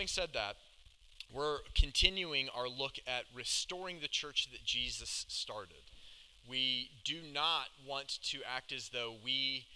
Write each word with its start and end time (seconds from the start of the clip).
having 0.00 0.08
said 0.08 0.30
that, 0.32 0.56
we're 1.30 1.58
continuing 1.74 2.48
our 2.56 2.70
look 2.70 2.94
at 3.06 3.24
restoring 3.34 3.98
the 4.00 4.08
church 4.08 4.48
that 4.50 4.64
Jesus 4.64 5.26
started. 5.28 5.82
We 6.48 6.88
do 7.04 7.18
not 7.34 7.66
want 7.86 8.18
to 8.30 8.38
act 8.50 8.72
as 8.72 8.88
though 8.88 9.12
we, 9.22 9.66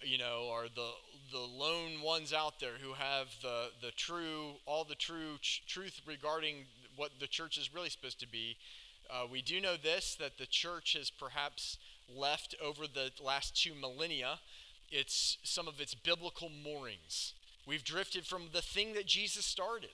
you 0.00 0.18
know, 0.18 0.50
are 0.52 0.68
the 0.72 0.92
the 1.32 1.40
lone 1.40 2.00
ones 2.00 2.32
out 2.32 2.60
there 2.60 2.74
who 2.80 2.92
have 2.92 3.26
the 3.42 3.70
the 3.82 3.90
true 3.90 4.52
all 4.66 4.84
the 4.84 4.94
true 4.94 5.38
ch- 5.40 5.64
truth 5.66 6.00
regarding 6.06 6.66
what 6.94 7.10
the 7.18 7.26
church 7.26 7.58
is 7.58 7.74
really 7.74 7.90
supposed 7.90 8.20
to 8.20 8.30
be. 8.30 8.56
Uh, 9.10 9.26
we 9.28 9.42
do 9.42 9.60
know 9.60 9.74
this 9.76 10.14
that 10.14 10.38
the 10.38 10.46
church 10.46 10.92
has 10.96 11.10
perhaps 11.10 11.76
left 12.08 12.54
over 12.64 12.86
the 12.86 13.10
last 13.20 13.60
two 13.60 13.74
millennia 13.74 14.38
it's 14.92 15.38
some 15.42 15.66
of 15.66 15.80
its 15.80 15.94
biblical 15.94 16.50
moorings. 16.50 17.32
We've 17.66 17.84
drifted 17.84 18.26
from 18.26 18.48
the 18.52 18.62
thing 18.62 18.94
that 18.94 19.06
Jesus 19.06 19.44
started. 19.44 19.90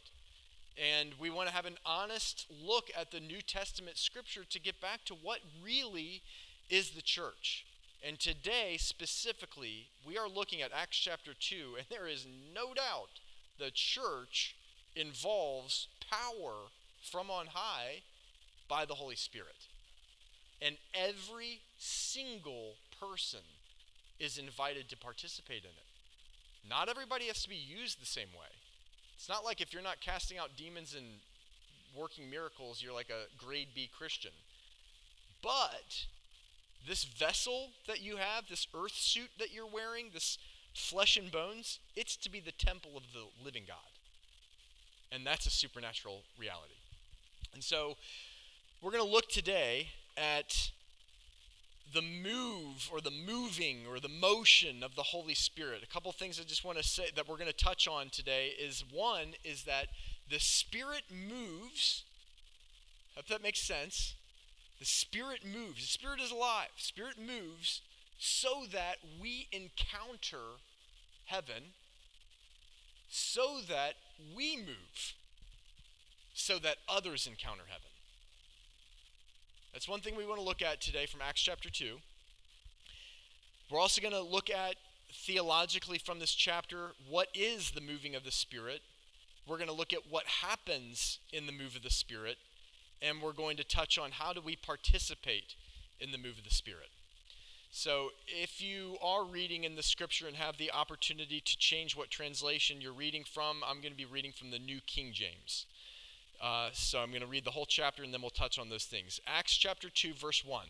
And 0.79 1.11
we 1.19 1.29
want 1.29 1.49
to 1.49 1.55
have 1.55 1.67
an 1.67 1.77
honest 1.85 2.47
look 2.65 2.91
at 2.99 3.11
the 3.11 3.21
New 3.21 3.41
Testament 3.41 3.99
scripture 3.99 4.45
to 4.49 4.61
get 4.61 4.81
back 4.81 5.05
to 5.07 5.15
what 5.15 5.41
really 5.63 6.23
is 6.71 6.91
the 6.91 7.03
church. 7.03 7.67
And 8.07 8.19
today, 8.21 8.77
specifically, 8.79 9.89
we 10.07 10.17
are 10.17 10.29
looking 10.29 10.63
at 10.63 10.71
Acts 10.73 10.99
chapter 10.99 11.33
2, 11.39 11.75
and 11.79 11.87
there 11.91 12.07
is 12.07 12.27
no 12.55 12.75
doubt 12.75 13.21
the 13.59 13.73
church 13.73 14.55
involves 14.95 15.89
power 16.09 16.55
from 17.03 17.29
on 17.29 17.47
high 17.53 18.03
by 18.69 18.85
the 18.85 18.95
Holy 18.95 19.17
Spirit. 19.17 19.67
And 20.63 20.77
every 20.95 21.61
single 21.79 22.75
person 23.01 23.41
is 24.21 24.39
invited 24.39 24.89
to 24.91 24.97
participate 24.97 25.65
in 25.65 25.71
it. 25.71 25.88
Not 26.69 26.89
everybody 26.89 27.27
has 27.27 27.43
to 27.43 27.49
be 27.49 27.57
used 27.57 28.01
the 28.01 28.07
same 28.07 28.29
way. 28.39 28.49
It's 29.17 29.29
not 29.29 29.45
like 29.45 29.61
if 29.61 29.73
you're 29.73 29.83
not 29.83 30.01
casting 30.01 30.39
out 30.39 30.51
demons 30.57 30.95
and 30.95 31.07
working 31.95 32.31
miracles, 32.31 32.83
you're 32.83 32.95
like 32.95 33.11
a 33.11 33.27
grade 33.45 33.69
B 33.75 33.91
Christian. 33.97 34.31
But 35.43 36.07
this 36.87 37.05
vessel 37.05 37.71
that 37.87 38.01
you 38.01 38.17
have, 38.17 38.49
this 38.49 38.67
earth 38.75 38.95
suit 38.95 39.31
that 39.39 39.53
you're 39.53 39.67
wearing, 39.67 40.11
this 40.13 40.39
flesh 40.75 41.17
and 41.17 41.31
bones, 41.31 41.81
it's 41.97 42.17
to 42.17 42.31
be 42.31 42.41
the 42.41 42.53
temple 42.53 42.93
of 42.97 43.05
the 43.13 43.25
living 43.45 43.65
God. 43.67 43.77
And 45.11 45.27
that's 45.27 45.47
a 45.47 45.51
supernatural 45.51 46.23
reality. 46.39 46.75
And 47.55 47.65
so 47.65 47.97
we're 48.83 48.93
going 48.93 49.05
to 49.05 49.11
look 49.11 49.29
today 49.29 49.89
at 50.17 50.71
the 51.93 52.03
move 52.03 52.89
or 52.93 53.01
the 53.01 53.11
moving 53.11 53.87
or 53.89 54.01
the 54.01 54.09
motion 54.09 54.83
of 54.83 54.95
the 54.95 55.03
Holy 55.03 55.35
Spirit. 55.35 55.83
A 55.83 55.87
couple 55.87 56.13
things 56.13 56.39
I 56.41 56.45
just 56.45 56.65
want 56.65 56.79
to 56.79 56.85
say 56.85 57.11
that 57.15 57.29
we're 57.29 57.37
going 57.37 57.51
to 57.51 57.65
touch 57.65 57.89
on 57.89 58.11
today 58.11 58.53
is 58.61 58.85
one 58.93 59.35
is 59.45 59.65
that 59.65 59.87
the 60.31 60.39
Spirit 60.39 61.05
moves. 61.11 62.05
Hope 63.17 63.27
that 63.29 63.43
makes 63.43 63.61
sense. 63.61 64.15
The 64.79 64.85
Spirit 64.85 65.41
moves. 65.45 65.81
The 65.81 65.89
Spirit 65.89 66.21
is 66.21 66.31
alive. 66.31 66.69
Spirit 66.77 67.17
moves 67.19 67.83
so 68.19 68.65
that 68.73 68.97
we 69.21 69.49
encounter 69.53 70.59
heaven, 71.27 71.63
so 73.09 73.59
that 73.69 73.95
we 74.37 74.57
move, 74.57 75.15
so 76.35 76.59
that 76.59 76.77
others 76.89 77.27
encounter 77.27 77.65
heaven. 77.69 77.89
That's 79.79 79.89
one 79.89 80.01
thing 80.01 80.17
we 80.17 80.27
want 80.27 80.41
to 80.41 80.45
look 80.45 80.61
at 80.61 80.81
today 80.81 81.07
from 81.07 81.21
Acts 81.23 81.41
chapter 81.41 81.71
2. 81.71 81.99
We're 83.71 83.79
also 83.79 84.03
going 84.03 84.13
to 84.13 84.21
look 84.21 84.51
at 84.51 84.75
theologically 85.13 85.99
from 85.99 86.19
this 86.19 86.35
chapter 86.35 86.95
what 87.09 87.29
is 87.33 87.71
the 87.71 87.81
moving 87.81 88.17
of 88.17 88.25
the 88.25 88.33
Spirit. 88.33 88.83
We're 89.47 89.57
going 89.57 89.69
to 89.69 89.75
look 89.75 89.93
at 89.93 90.11
what 90.11 90.25
happens 90.43 91.21
in 91.33 91.47
the 91.47 91.53
move 91.53 91.77
of 91.77 91.85
the 91.85 91.91
Spirit. 91.91 92.39
And 93.01 93.23
we're 93.23 93.31
going 93.31 93.57
to 93.57 93.63
touch 93.63 94.01
on 94.01 94.11
how 94.11 94.33
do 94.33 94.41
we 94.41 94.57
participate 94.57 95.55
in 96.01 96.11
the 96.11 96.19
move 96.19 96.39
of 96.39 96.45
the 96.45 96.51
Spirit. 96.51 96.89
So, 97.71 98.09
if 98.27 98.61
you 98.61 98.97
are 99.01 99.25
reading 99.25 99.63
in 99.63 99.77
the 99.77 99.85
scripture 99.85 100.27
and 100.27 100.35
have 100.35 100.57
the 100.57 100.73
opportunity 100.73 101.41
to 101.41 101.57
change 101.57 101.95
what 101.95 102.11
translation 102.11 102.81
you're 102.81 102.93
reading 102.93 103.23
from, 103.23 103.63
I'm 103.65 103.81
going 103.81 103.93
to 103.93 103.97
be 103.97 104.05
reading 104.05 104.33
from 104.33 104.51
the 104.51 104.59
New 104.59 104.81
King 104.81 105.13
James. 105.13 105.67
Uh, 106.41 106.69
so 106.73 107.01
I'm 107.01 107.11
going 107.11 107.21
to 107.21 107.27
read 107.27 107.45
the 107.45 107.51
whole 107.51 107.67
chapter 107.67 108.03
and 108.03 108.13
then 108.15 108.21
we'll 108.21 108.31
touch 108.31 108.59
on 108.59 108.69
those 108.69 108.85
things. 108.85 109.21
Acts 109.27 109.57
chapter 109.57 109.89
2, 109.91 110.15
verse 110.15 110.45
1. 110.45 110.67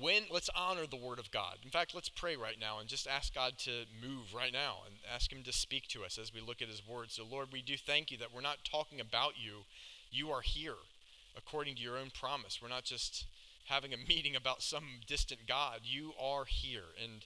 When 0.00 0.24
let's 0.30 0.50
honor 0.56 0.86
the 0.86 0.96
word 0.96 1.18
of 1.18 1.30
God. 1.30 1.58
In 1.64 1.70
fact, 1.70 1.94
let's 1.94 2.08
pray 2.08 2.36
right 2.36 2.58
now 2.58 2.78
and 2.80 2.88
just 2.88 3.06
ask 3.06 3.34
God 3.34 3.58
to 3.58 3.84
move 4.00 4.34
right 4.34 4.52
now 4.52 4.78
and 4.86 4.96
ask 5.12 5.32
him 5.32 5.42
to 5.44 5.52
speak 5.52 5.86
to 5.88 6.04
us 6.04 6.18
as 6.18 6.34
we 6.34 6.40
look 6.40 6.62
at 6.62 6.68
his 6.68 6.82
word. 6.86 7.10
So 7.10 7.24
Lord, 7.28 7.48
we 7.52 7.62
do 7.62 7.76
thank 7.76 8.10
you 8.10 8.18
that 8.18 8.34
we're 8.34 8.40
not 8.40 8.58
talking 8.64 9.00
about 9.00 9.34
you. 9.36 9.64
You 10.10 10.30
are 10.30 10.40
here 10.40 10.74
according 11.36 11.76
to 11.76 11.82
your 11.82 11.96
own 11.96 12.10
promise. 12.10 12.60
We're 12.60 12.68
not 12.68 12.84
just 12.84 13.26
having 13.66 13.92
a 13.92 13.96
meeting 14.08 14.34
about 14.34 14.62
some 14.62 14.84
distant 15.06 15.40
God. 15.46 15.80
You 15.84 16.12
are 16.20 16.44
here 16.44 16.94
and 17.02 17.24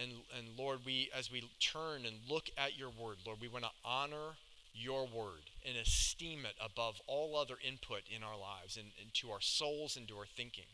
and 0.00 0.12
and 0.36 0.56
Lord, 0.56 0.80
we 0.84 1.10
as 1.16 1.32
we 1.32 1.42
turn 1.60 2.06
and 2.06 2.16
look 2.28 2.50
at 2.56 2.78
your 2.78 2.90
word, 2.90 3.16
Lord, 3.26 3.38
we 3.40 3.48
want 3.48 3.64
to 3.64 3.70
honor 3.84 4.36
your 4.72 5.02
word 5.02 5.49
and 5.66 5.76
esteem 5.76 6.44
it 6.44 6.54
above 6.64 7.00
all 7.06 7.36
other 7.36 7.56
input 7.66 8.02
in 8.14 8.22
our 8.22 8.38
lives 8.38 8.76
and, 8.76 8.88
and 9.00 9.12
to 9.14 9.30
our 9.30 9.40
souls 9.40 9.96
and 9.96 10.08
to 10.08 10.16
our 10.16 10.26
thinking. 10.26 10.64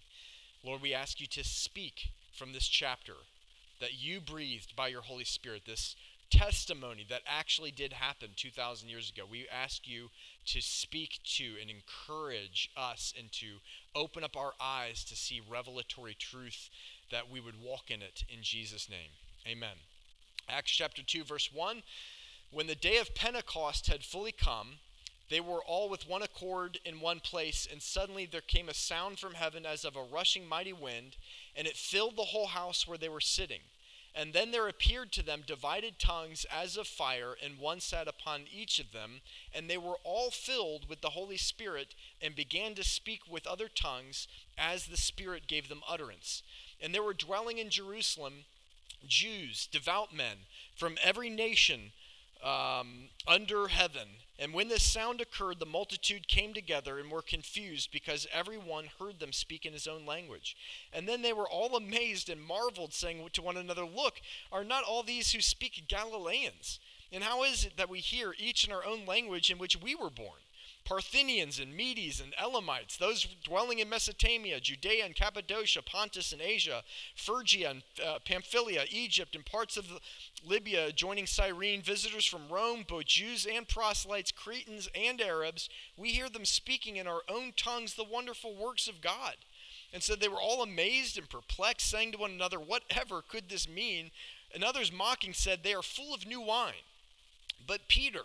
Lord, 0.64 0.82
we 0.82 0.94
ask 0.94 1.20
you 1.20 1.26
to 1.28 1.44
speak 1.44 2.10
from 2.32 2.52
this 2.52 2.66
chapter 2.68 3.14
that 3.80 3.94
you 4.02 4.20
breathed 4.20 4.74
by 4.74 4.88
your 4.88 5.02
Holy 5.02 5.24
Spirit, 5.24 5.62
this 5.66 5.96
testimony 6.30 7.06
that 7.08 7.22
actually 7.26 7.70
did 7.70 7.92
happen 7.92 8.30
2,000 8.36 8.88
years 8.88 9.10
ago. 9.10 9.24
We 9.30 9.46
ask 9.52 9.86
you 9.86 10.08
to 10.46 10.60
speak 10.60 11.20
to 11.36 11.54
and 11.60 11.70
encourage 11.70 12.70
us 12.76 13.14
and 13.16 13.30
to 13.32 13.58
open 13.94 14.24
up 14.24 14.36
our 14.36 14.52
eyes 14.60 15.04
to 15.04 15.16
see 15.16 15.40
revelatory 15.48 16.14
truth 16.14 16.68
that 17.10 17.30
we 17.30 17.40
would 17.40 17.62
walk 17.62 17.90
in 17.90 18.02
it 18.02 18.24
in 18.28 18.42
Jesus' 18.42 18.88
name. 18.88 19.10
Amen. 19.46 19.76
Acts 20.48 20.72
chapter 20.72 21.02
2, 21.02 21.24
verse 21.24 21.50
1 21.52 21.82
when 22.50 22.66
the 22.66 22.74
day 22.74 22.98
of 22.98 23.14
Pentecost 23.14 23.88
had 23.88 24.04
fully 24.04 24.32
come, 24.32 24.78
they 25.28 25.40
were 25.40 25.62
all 25.64 25.88
with 25.88 26.08
one 26.08 26.22
accord 26.22 26.78
in 26.84 27.00
one 27.00 27.20
place, 27.20 27.66
and 27.70 27.82
suddenly 27.82 28.26
there 28.26 28.40
came 28.40 28.68
a 28.68 28.74
sound 28.74 29.18
from 29.18 29.34
heaven 29.34 29.66
as 29.66 29.84
of 29.84 29.96
a 29.96 30.02
rushing 30.02 30.46
mighty 30.46 30.72
wind, 30.72 31.16
and 31.56 31.66
it 31.66 31.76
filled 31.76 32.16
the 32.16 32.26
whole 32.26 32.46
house 32.46 32.86
where 32.86 32.98
they 32.98 33.08
were 33.08 33.20
sitting. 33.20 33.62
And 34.14 34.32
then 34.32 34.50
there 34.50 34.66
appeared 34.66 35.12
to 35.12 35.22
them 35.22 35.42
divided 35.46 35.98
tongues 35.98 36.46
as 36.50 36.78
of 36.78 36.86
fire, 36.86 37.36
and 37.42 37.58
one 37.58 37.80
sat 37.80 38.08
upon 38.08 38.44
each 38.50 38.78
of 38.78 38.92
them. 38.92 39.20
And 39.52 39.68
they 39.68 39.76
were 39.76 39.98
all 40.04 40.30
filled 40.30 40.88
with 40.88 41.02
the 41.02 41.10
Holy 41.10 41.36
Spirit, 41.36 41.94
and 42.22 42.34
began 42.34 42.74
to 42.76 42.84
speak 42.84 43.20
with 43.28 43.46
other 43.46 43.68
tongues 43.68 44.26
as 44.56 44.86
the 44.86 44.96
Spirit 44.96 45.46
gave 45.46 45.68
them 45.68 45.82
utterance. 45.86 46.42
And 46.80 46.94
there 46.94 47.02
were 47.02 47.12
dwelling 47.12 47.58
in 47.58 47.68
Jerusalem 47.68 48.44
Jews, 49.06 49.66
devout 49.66 50.14
men, 50.14 50.38
from 50.74 50.96
every 51.02 51.28
nation 51.28 51.92
um, 52.42 53.08
under 53.26 53.68
heaven. 53.68 54.08
And 54.38 54.52
when 54.52 54.68
this 54.68 54.82
sound 54.82 55.20
occurred, 55.20 55.58
the 55.58 55.66
multitude 55.66 56.28
came 56.28 56.52
together 56.52 56.98
and 56.98 57.10
were 57.10 57.22
confused 57.22 57.90
because 57.90 58.26
everyone 58.32 58.88
heard 58.98 59.18
them 59.18 59.32
speak 59.32 59.64
in 59.64 59.72
his 59.72 59.86
own 59.86 60.04
language. 60.04 60.56
And 60.92 61.08
then 61.08 61.22
they 61.22 61.32
were 61.32 61.48
all 61.48 61.76
amazed 61.76 62.28
and 62.28 62.42
marveled, 62.42 62.92
saying 62.92 63.26
to 63.32 63.42
one 63.42 63.56
another, 63.56 63.86
Look, 63.86 64.20
are 64.52 64.64
not 64.64 64.84
all 64.84 65.02
these 65.02 65.32
who 65.32 65.40
speak 65.40 65.84
Galileans? 65.88 66.78
And 67.12 67.24
how 67.24 67.44
is 67.44 67.64
it 67.64 67.76
that 67.76 67.88
we 67.88 68.00
hear 68.00 68.34
each 68.38 68.66
in 68.66 68.72
our 68.72 68.84
own 68.84 69.06
language 69.06 69.50
in 69.50 69.58
which 69.58 69.80
we 69.80 69.94
were 69.94 70.10
born? 70.10 70.40
Parthians 70.86 71.58
and 71.58 71.76
Medes 71.76 72.20
and 72.20 72.32
Elamites, 72.40 72.96
those 72.96 73.26
dwelling 73.44 73.80
in 73.80 73.88
Mesopotamia, 73.88 74.60
Judea 74.60 75.04
and 75.04 75.16
Cappadocia, 75.16 75.82
Pontus 75.82 76.32
and 76.32 76.40
Asia, 76.40 76.82
Phrygia 77.16 77.70
and 77.70 77.82
uh, 78.02 78.20
Pamphylia, 78.24 78.84
Egypt, 78.88 79.34
and 79.34 79.44
parts 79.44 79.76
of 79.76 79.86
Libya 80.46 80.92
joining 80.92 81.26
Cyrene, 81.26 81.82
visitors 81.82 82.24
from 82.24 82.48
Rome, 82.48 82.84
both 82.88 83.06
Jews 83.06 83.46
and 83.52 83.66
proselytes, 83.66 84.30
Cretans 84.30 84.88
and 84.94 85.20
Arabs, 85.20 85.68
we 85.96 86.10
hear 86.10 86.28
them 86.28 86.44
speaking 86.44 86.96
in 86.96 87.08
our 87.08 87.22
own 87.28 87.52
tongues 87.56 87.94
the 87.94 88.04
wonderful 88.04 88.54
works 88.54 88.86
of 88.86 89.00
God. 89.00 89.34
And 89.92 90.02
so 90.02 90.14
they 90.14 90.28
were 90.28 90.40
all 90.40 90.62
amazed 90.62 91.18
and 91.18 91.28
perplexed, 91.28 91.90
saying 91.90 92.12
to 92.12 92.18
one 92.18 92.30
another, 92.30 92.60
Whatever 92.60 93.22
could 93.22 93.48
this 93.48 93.68
mean? 93.68 94.12
And 94.54 94.62
others 94.62 94.92
mocking 94.92 95.32
said, 95.32 95.60
They 95.62 95.74
are 95.74 95.82
full 95.82 96.14
of 96.14 96.26
new 96.26 96.40
wine. 96.40 96.84
But 97.66 97.88
Peter, 97.88 98.22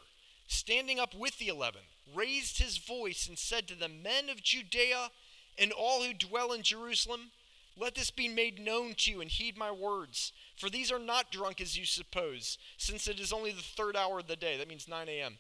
standing 0.47 0.99
up 0.99 1.15
with 1.15 1.39
the 1.39 1.47
eleven, 1.47 1.81
raised 2.15 2.57
his 2.57 2.77
voice 2.77 3.27
and 3.27 3.37
said 3.37 3.67
to 3.67 3.75
the 3.75 3.89
men 3.89 4.29
of 4.29 4.43
Judea 4.43 5.11
and 5.57 5.71
all 5.71 6.03
who 6.03 6.13
dwell 6.13 6.51
in 6.51 6.63
Jerusalem, 6.63 7.31
Let 7.77 7.95
this 7.95 8.11
be 8.11 8.27
made 8.27 8.59
known 8.59 8.95
to 8.95 9.11
you, 9.11 9.21
and 9.21 9.29
heed 9.29 9.57
my 9.57 9.71
words. 9.71 10.31
For 10.57 10.69
these 10.69 10.91
are 10.91 10.99
not 10.99 11.31
drunk 11.31 11.61
as 11.61 11.77
you 11.77 11.85
suppose, 11.85 12.57
since 12.77 13.07
it 13.07 13.19
is 13.19 13.33
only 13.33 13.51
the 13.51 13.61
third 13.61 13.95
hour 13.95 14.19
of 14.19 14.27
the 14.27 14.35
day. 14.35 14.57
That 14.57 14.67
means 14.67 14.87
9 14.87 15.07
a.m. 15.09 15.37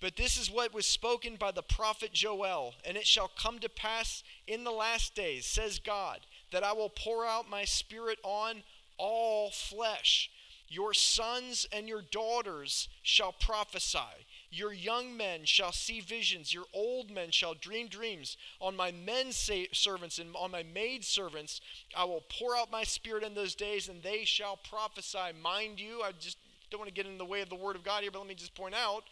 But 0.00 0.16
this 0.16 0.36
is 0.36 0.50
what 0.50 0.74
was 0.74 0.84
spoken 0.84 1.36
by 1.36 1.52
the 1.52 1.62
prophet 1.62 2.12
Joel, 2.12 2.74
and 2.84 2.96
it 2.96 3.06
shall 3.06 3.28
come 3.28 3.60
to 3.60 3.68
pass 3.68 4.24
in 4.48 4.64
the 4.64 4.72
last 4.72 5.14
days, 5.14 5.46
says 5.46 5.78
God, 5.78 6.20
that 6.50 6.64
I 6.64 6.72
will 6.72 6.88
pour 6.88 7.24
out 7.24 7.48
my 7.48 7.64
spirit 7.64 8.18
on 8.24 8.64
all 8.98 9.50
flesh. 9.50 10.28
Your 10.68 10.92
sons 10.92 11.68
and 11.72 11.86
your 11.86 12.02
daughters 12.02 12.88
shall 13.02 13.32
prophesy 13.32 14.26
Your 14.54 14.74
young 14.74 15.16
men 15.16 15.46
shall 15.46 15.72
see 15.72 16.00
visions, 16.00 16.52
your 16.52 16.66
old 16.74 17.10
men 17.10 17.30
shall 17.30 17.54
dream 17.54 17.88
dreams. 17.88 18.36
On 18.60 18.76
my 18.76 18.92
men 18.92 19.32
servants 19.32 20.18
and 20.18 20.36
on 20.36 20.50
my 20.50 20.62
maid 20.62 21.06
servants, 21.06 21.62
I 21.96 22.04
will 22.04 22.22
pour 22.28 22.54
out 22.54 22.70
my 22.70 22.84
spirit 22.84 23.24
in 23.24 23.34
those 23.34 23.54
days, 23.54 23.88
and 23.88 24.02
they 24.02 24.26
shall 24.26 24.58
prophesy. 24.68 25.32
Mind 25.42 25.80
you, 25.80 26.02
I 26.02 26.12
just 26.20 26.36
don't 26.70 26.80
want 26.80 26.88
to 26.88 26.94
get 26.94 27.06
in 27.06 27.16
the 27.16 27.24
way 27.24 27.40
of 27.40 27.48
the 27.48 27.54
word 27.54 27.76
of 27.76 27.82
God 27.82 28.02
here, 28.02 28.10
but 28.10 28.18
let 28.18 28.28
me 28.28 28.34
just 28.34 28.54
point 28.54 28.74
out 28.74 29.04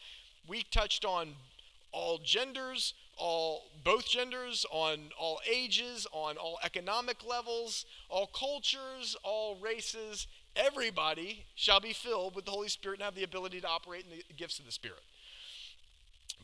we 0.47 0.63
touched 0.71 1.07
on 1.07 1.35
all 1.91 2.19
genders, 2.19 2.93
all 3.17 3.65
both 3.83 4.07
genders, 4.07 4.67
on 4.71 5.11
all 5.19 5.41
ages, 5.51 6.07
on 6.13 6.37
all 6.37 6.59
economic 6.63 7.25
levels, 7.27 7.87
all 8.11 8.27
cultures, 8.27 9.17
all 9.23 9.57
races. 9.57 10.27
Everybody 10.55 11.47
shall 11.55 11.81
be 11.81 11.95
filled 11.95 12.35
with 12.35 12.45
the 12.45 12.51
Holy 12.51 12.69
Spirit 12.69 12.99
and 12.99 13.05
have 13.05 13.15
the 13.15 13.25
ability 13.25 13.63
to 13.63 13.69
operate 13.69 14.05
in 14.05 14.19
the 14.19 14.35
gifts 14.35 14.59
of 14.59 14.67
the 14.67 14.73
Spirit. 14.73 15.01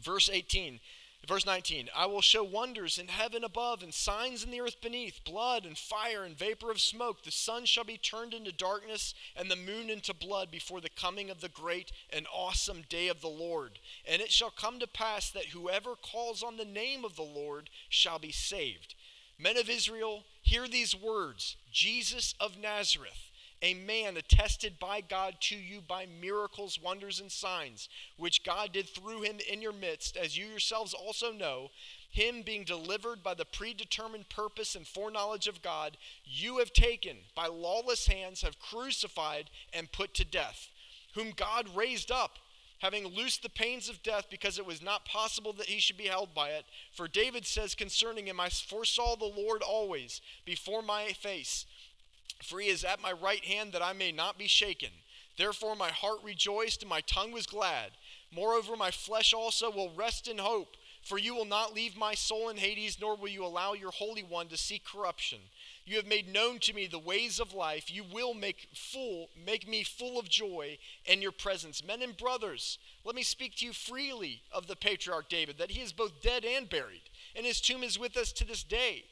Verse 0.02 0.31
18 0.32 0.81
Verse 1.26 1.44
19 1.44 1.88
I 1.94 2.06
will 2.06 2.20
show 2.20 2.44
wonders 2.44 2.98
in 2.98 3.08
heaven 3.08 3.43
above 3.43 3.82
and 3.82 3.93
signs 3.93 4.44
in 4.44 4.50
the 4.50 4.60
earth 4.60 4.81
beneath, 4.81 5.25
blood 5.25 5.64
and 5.64 5.76
fire 5.76 6.22
and 6.22 6.38
vapor 6.38 6.70
of 6.70 6.81
smoke. 6.81 7.25
The 7.25 7.32
sun 7.32 7.64
shall 7.64 7.84
be 7.84 7.98
turned 7.98 8.32
into 8.32 8.52
darkness 8.52 9.12
and 9.34 9.50
the 9.50 9.56
moon 9.56 9.90
into 9.90 10.14
blood 10.14 10.50
before 10.52 10.81
the 10.81 10.88
coming 10.88 11.28
of 11.28 11.40
the 11.40 11.48
great 11.48 11.90
and 12.10 12.26
awesome 12.32 12.84
day 12.88 13.08
of 13.08 13.20
the 13.20 13.28
Lord. 13.28 13.81
And 14.08 14.22
it 14.22 14.31
shall 14.31 14.50
come 14.50 14.78
to 14.78 14.87
pass 14.87 15.28
that 15.31 15.46
whoever 15.46 15.96
calls 15.96 16.44
on 16.44 16.56
the 16.56 16.64
name 16.64 17.04
of 17.04 17.16
the 17.16 17.22
Lord 17.22 17.70
shall 17.88 18.20
be 18.20 18.32
saved. 18.32 18.94
Men 19.38 19.56
of 19.56 19.69
Israel, 19.69 20.25
hear 20.43 20.69
these 20.69 20.94
words 20.94 21.56
Jesus 21.72 22.34
of 22.38 22.56
Nazareth 22.56 23.25
a 23.67 23.75
man 23.75 24.17
attested 24.17 24.79
by 24.79 25.01
God 25.01 25.35
to 25.41 25.57
you 25.57 25.81
by 25.81 26.07
miracles, 26.21 26.79
wonders, 26.81 27.19
and 27.19 27.33
signs, 27.33 27.89
which 28.17 28.45
God 28.45 28.73
did 28.73 28.89
through 28.89 29.23
him 29.23 29.39
in 29.51 29.61
your 29.61 29.73
midst, 29.73 30.17
as 30.17 30.39
you 30.39 30.47
yourselves 30.47 30.95
also 30.95 31.33
know, 31.33 31.71
him 32.09 32.43
being 32.43 32.63
delivered 32.63 33.25
by 33.25 33.35
the 33.35 33.45
predetermined 33.45 34.29
purpose 34.29 34.77
and 34.77 34.87
foreknowledge 34.87 35.49
of 35.49 35.63
God, 35.63 35.97
you 36.25 36.59
have 36.59 36.73
taken 36.73 37.17
by 37.35 37.49
lawless 37.49 38.07
hands, 38.07 38.43
have 38.43 38.61
crucified 38.61 39.51
and 39.73 39.91
put 39.91 40.15
to 40.15 40.25
death, 40.25 40.69
whom 41.15 41.33
God 41.35 41.69
raised 41.75 42.13
up. 42.13 42.39
Having 42.81 43.07
loosed 43.07 43.43
the 43.43 43.49
pains 43.49 43.89
of 43.89 44.03
death 44.03 44.27
because 44.31 44.59
it 44.59 44.67
was 44.67 44.83
not 44.83 45.07
possible 45.07 45.55
that 45.55 45.67
he 45.67 45.81
should 45.81 45.97
be 45.97 46.09
held 46.09 46.35
by 46.35 46.51
it. 46.51 46.67
For 46.93 47.09
David 47.09 47.47
says 47.47 47.75
concerning 47.75 48.27
him, 48.27 48.39
I 48.39 48.51
foresaw 48.51 49.17
the 49.17 49.25
Lord 49.25 49.63
always 49.63 50.21
before 50.45 50.83
my 50.83 51.07
face 51.19 51.65
for 52.43 52.61
he 52.61 52.69
is 52.69 52.84
at 52.84 53.02
my 53.02 53.12
right 53.12 53.44
hand 53.44 53.73
that 53.73 53.82
I 53.82 53.93
may 53.93 54.12
not 54.12 54.38
be 54.38 54.46
shaken. 54.46 54.90
Therefore 55.37 55.76
my 55.76 55.90
heart 55.90 56.19
rejoiced 56.23 56.82
and 56.82 56.88
my 56.88 57.00
tongue 57.02 57.32
was 57.32 57.46
glad. 57.46 57.93
Moreover, 58.34 58.76
my 58.76 58.90
flesh 58.90 59.32
also 59.32 59.70
will 59.70 59.93
rest 59.96 60.28
in 60.28 60.38
hope. 60.38 60.76
For 61.02 61.19
you 61.19 61.37
will 61.37 61.44
not 61.44 61.73
leave 61.73 61.96
my 61.96 62.14
soul 62.14 62.49
in 62.49 62.56
Hades, 62.56 62.99
nor 63.00 63.14
will 63.17 63.28
you 63.28 63.44
allow 63.44 63.75
your 63.75 63.93
Holy 63.93 64.25
One 64.25 64.49
to 64.49 64.56
see 64.56 64.81
corruption. 64.84 65.38
You 65.84 65.96
have 65.99 66.06
made 66.06 66.32
known 66.32 66.58
to 66.61 66.75
me 66.75 66.88
the 66.88 66.99
ways 66.99 67.38
of 67.38 67.55
life. 67.55 67.94
You 67.94 68.02
will 68.12 68.34
make 68.34 68.67
full, 68.75 69.29
make 69.46 69.69
me 69.69 69.84
full 69.84 70.19
of 70.19 70.29
joy 70.29 70.79
in 71.05 71.22
your 71.22 71.31
presence. 71.31 71.84
Men 71.84 72.02
and 72.02 72.17
brothers, 72.17 72.79
let 73.05 73.14
me 73.14 73.22
speak 73.22 73.55
to 73.56 73.67
you 73.67 73.72
freely 73.72 74.43
of 74.50 74.67
the 74.67 74.75
patriarch 74.75 75.29
David, 75.29 75.58
that 75.58 75.70
he 75.70 75.81
is 75.81 75.93
both 75.93 76.22
dead 76.22 76.44
and 76.44 76.69
buried, 76.69 77.02
and 77.37 77.46
his 77.46 77.61
tomb 77.61 77.84
is 77.84 78.00
with 78.00 78.17
us 78.17 78.32
to 78.32 78.44
this 78.44 78.64
day. 78.64 79.05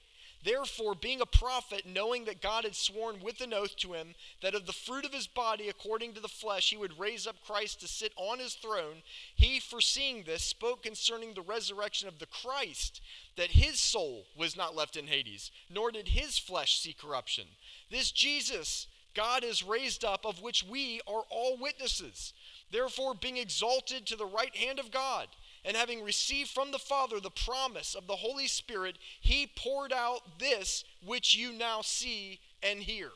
Therefore, 0.44 0.94
being 0.94 1.22
a 1.22 1.26
prophet, 1.26 1.86
knowing 1.86 2.26
that 2.26 2.42
God 2.42 2.64
had 2.64 2.76
sworn 2.76 3.20
with 3.20 3.40
an 3.40 3.54
oath 3.54 3.76
to 3.76 3.94
him 3.94 4.14
that 4.42 4.54
of 4.54 4.66
the 4.66 4.72
fruit 4.72 5.06
of 5.06 5.14
his 5.14 5.26
body, 5.26 5.68
according 5.68 6.12
to 6.12 6.20
the 6.20 6.28
flesh, 6.28 6.70
he 6.70 6.76
would 6.76 6.98
raise 6.98 7.26
up 7.26 7.36
Christ 7.46 7.80
to 7.80 7.88
sit 7.88 8.12
on 8.16 8.38
his 8.38 8.54
throne, 8.54 9.02
he, 9.34 9.58
foreseeing 9.58 10.24
this, 10.24 10.42
spoke 10.42 10.82
concerning 10.82 11.32
the 11.32 11.40
resurrection 11.40 12.08
of 12.08 12.18
the 12.18 12.26
Christ, 12.26 13.00
that 13.36 13.52
his 13.52 13.80
soul 13.80 14.26
was 14.36 14.56
not 14.56 14.76
left 14.76 14.96
in 14.96 15.06
Hades, 15.06 15.50
nor 15.70 15.90
did 15.90 16.08
his 16.08 16.38
flesh 16.38 16.78
see 16.78 16.92
corruption. 16.92 17.44
This 17.90 18.12
Jesus 18.12 18.86
God 19.14 19.44
has 19.44 19.62
raised 19.62 20.04
up, 20.04 20.26
of 20.26 20.42
which 20.42 20.64
we 20.64 21.00
are 21.06 21.22
all 21.30 21.56
witnesses. 21.56 22.32
Therefore, 22.70 23.14
being 23.14 23.36
exalted 23.36 24.06
to 24.06 24.16
the 24.16 24.26
right 24.26 24.54
hand 24.56 24.78
of 24.80 24.90
God, 24.90 25.28
and 25.64 25.76
having 25.76 26.02
received 26.02 26.50
from 26.50 26.70
the 26.70 26.78
Father 26.78 27.20
the 27.20 27.30
promise 27.30 27.94
of 27.94 28.06
the 28.06 28.16
Holy 28.16 28.46
Spirit, 28.46 28.96
he 29.20 29.50
poured 29.56 29.92
out 29.92 30.38
this 30.38 30.84
which 31.04 31.36
you 31.36 31.52
now 31.52 31.80
see 31.80 32.40
and 32.62 32.80
hear 32.80 33.10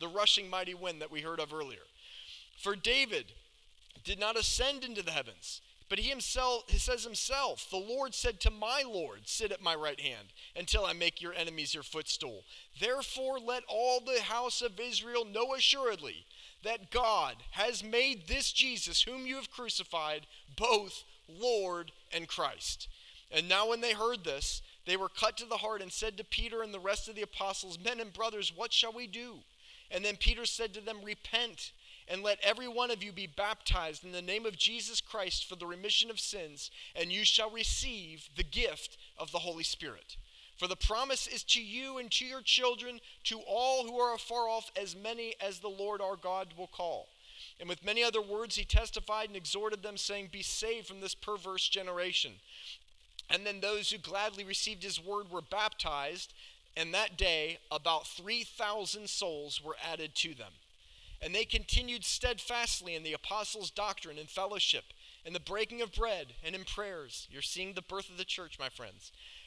the 0.00 0.08
rushing 0.08 0.48
mighty 0.48 0.74
wind 0.74 1.00
that 1.00 1.10
we 1.10 1.22
heard 1.22 1.40
of 1.40 1.52
earlier. 1.52 1.86
For 2.56 2.76
David 2.76 3.32
did 4.04 4.18
not 4.18 4.36
ascend 4.36 4.84
into 4.84 5.02
the 5.02 5.10
heavens, 5.10 5.60
but 5.88 5.98
he 5.98 6.08
himself 6.08 6.64
he 6.68 6.78
says 6.78 7.04
himself, 7.04 7.66
the 7.70 7.76
Lord 7.76 8.14
said 8.14 8.40
to 8.40 8.50
my 8.50 8.82
Lord, 8.86 9.20
sit 9.24 9.52
at 9.52 9.62
my 9.62 9.74
right 9.74 10.00
hand 10.00 10.28
until 10.54 10.84
I 10.84 10.92
make 10.92 11.22
your 11.22 11.32
enemies 11.32 11.74
your 11.74 11.82
footstool. 11.82 12.44
Therefore 12.78 13.38
let 13.38 13.62
all 13.68 14.00
the 14.00 14.20
house 14.20 14.60
of 14.60 14.78
Israel 14.78 15.24
know 15.24 15.54
assuredly 15.54 16.26
that 16.64 16.90
God 16.90 17.36
has 17.52 17.84
made 17.84 18.26
this 18.26 18.52
Jesus 18.52 19.02
whom 19.02 19.26
you 19.26 19.36
have 19.36 19.50
crucified 19.50 20.26
both 20.56 21.04
Lord 21.28 21.92
and 22.12 22.26
Christ. 22.28 22.88
And 23.30 23.48
now, 23.48 23.68
when 23.68 23.80
they 23.80 23.92
heard 23.92 24.24
this, 24.24 24.62
they 24.86 24.96
were 24.96 25.10
cut 25.10 25.36
to 25.38 25.44
the 25.44 25.58
heart 25.58 25.82
and 25.82 25.92
said 25.92 26.16
to 26.16 26.24
Peter 26.24 26.62
and 26.62 26.72
the 26.72 26.80
rest 26.80 27.08
of 27.08 27.14
the 27.14 27.22
apostles, 27.22 27.78
Men 27.78 28.00
and 28.00 28.12
brothers, 28.12 28.52
what 28.54 28.72
shall 28.72 28.92
we 28.92 29.06
do? 29.06 29.38
And 29.90 30.04
then 30.04 30.16
Peter 30.16 30.46
said 30.46 30.72
to 30.74 30.80
them, 30.80 30.98
Repent 31.04 31.72
and 32.10 32.22
let 32.22 32.38
every 32.42 32.68
one 32.68 32.90
of 32.90 33.02
you 33.02 33.12
be 33.12 33.26
baptized 33.26 34.04
in 34.04 34.12
the 34.12 34.22
name 34.22 34.46
of 34.46 34.56
Jesus 34.56 35.00
Christ 35.00 35.46
for 35.46 35.56
the 35.56 35.66
remission 35.66 36.10
of 36.10 36.18
sins, 36.18 36.70
and 36.96 37.12
you 37.12 37.24
shall 37.24 37.50
receive 37.50 38.28
the 38.36 38.44
gift 38.44 38.96
of 39.18 39.30
the 39.30 39.40
Holy 39.40 39.64
Spirit. 39.64 40.16
For 40.56 40.66
the 40.66 40.76
promise 40.76 41.26
is 41.26 41.44
to 41.44 41.62
you 41.62 41.98
and 41.98 42.10
to 42.12 42.24
your 42.24 42.40
children, 42.40 43.00
to 43.24 43.40
all 43.46 43.84
who 43.84 43.98
are 43.98 44.14
afar 44.14 44.48
off, 44.48 44.72
as 44.80 44.96
many 44.96 45.34
as 45.40 45.60
the 45.60 45.68
Lord 45.68 46.00
our 46.00 46.16
God 46.16 46.48
will 46.56 46.66
call. 46.66 47.08
And 47.60 47.68
with 47.68 47.84
many 47.84 48.04
other 48.04 48.22
words, 48.22 48.56
he 48.56 48.64
testified 48.64 49.28
and 49.28 49.36
exhorted 49.36 49.82
them, 49.82 49.96
saying, 49.96 50.28
Be 50.30 50.42
saved 50.42 50.86
from 50.86 51.00
this 51.00 51.14
perverse 51.14 51.68
generation. 51.68 52.32
And 53.30 53.44
then 53.44 53.60
those 53.60 53.90
who 53.90 53.98
gladly 53.98 54.44
received 54.44 54.82
his 54.82 55.04
word 55.04 55.30
were 55.30 55.42
baptized, 55.42 56.32
and 56.76 56.94
that 56.94 57.16
day 57.16 57.58
about 57.70 58.06
3,000 58.06 59.08
souls 59.08 59.62
were 59.62 59.76
added 59.84 60.14
to 60.16 60.34
them. 60.34 60.52
And 61.20 61.34
they 61.34 61.44
continued 61.44 62.04
steadfastly 62.04 62.94
in 62.94 63.02
the 63.02 63.12
apostles' 63.12 63.70
doctrine 63.70 64.18
and 64.18 64.28
fellowship, 64.28 64.84
in 65.24 65.32
the 65.32 65.40
breaking 65.40 65.82
of 65.82 65.92
bread, 65.92 66.28
and 66.44 66.54
in 66.54 66.62
prayers. 66.64 67.26
You're 67.30 67.42
seeing 67.42 67.74
the 67.74 67.82
birth 67.82 68.08
of 68.08 68.18
the 68.18 68.24
church, 68.24 68.58
my 68.58 68.68
friends. 68.68 69.10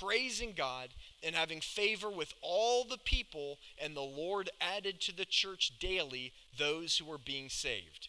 praising 0.00 0.52
God 0.56 0.88
and 1.22 1.34
having 1.34 1.60
favor 1.60 2.10
with 2.10 2.34
all 2.40 2.84
the 2.84 2.98
people, 2.98 3.58
and 3.82 3.96
the 3.96 4.00
Lord 4.00 4.50
added 4.60 5.00
to 5.02 5.16
the 5.16 5.24
church 5.24 5.72
daily 5.78 6.32
those 6.58 6.98
who 6.98 7.04
were 7.04 7.18
being 7.18 7.48
saved. 7.48 8.08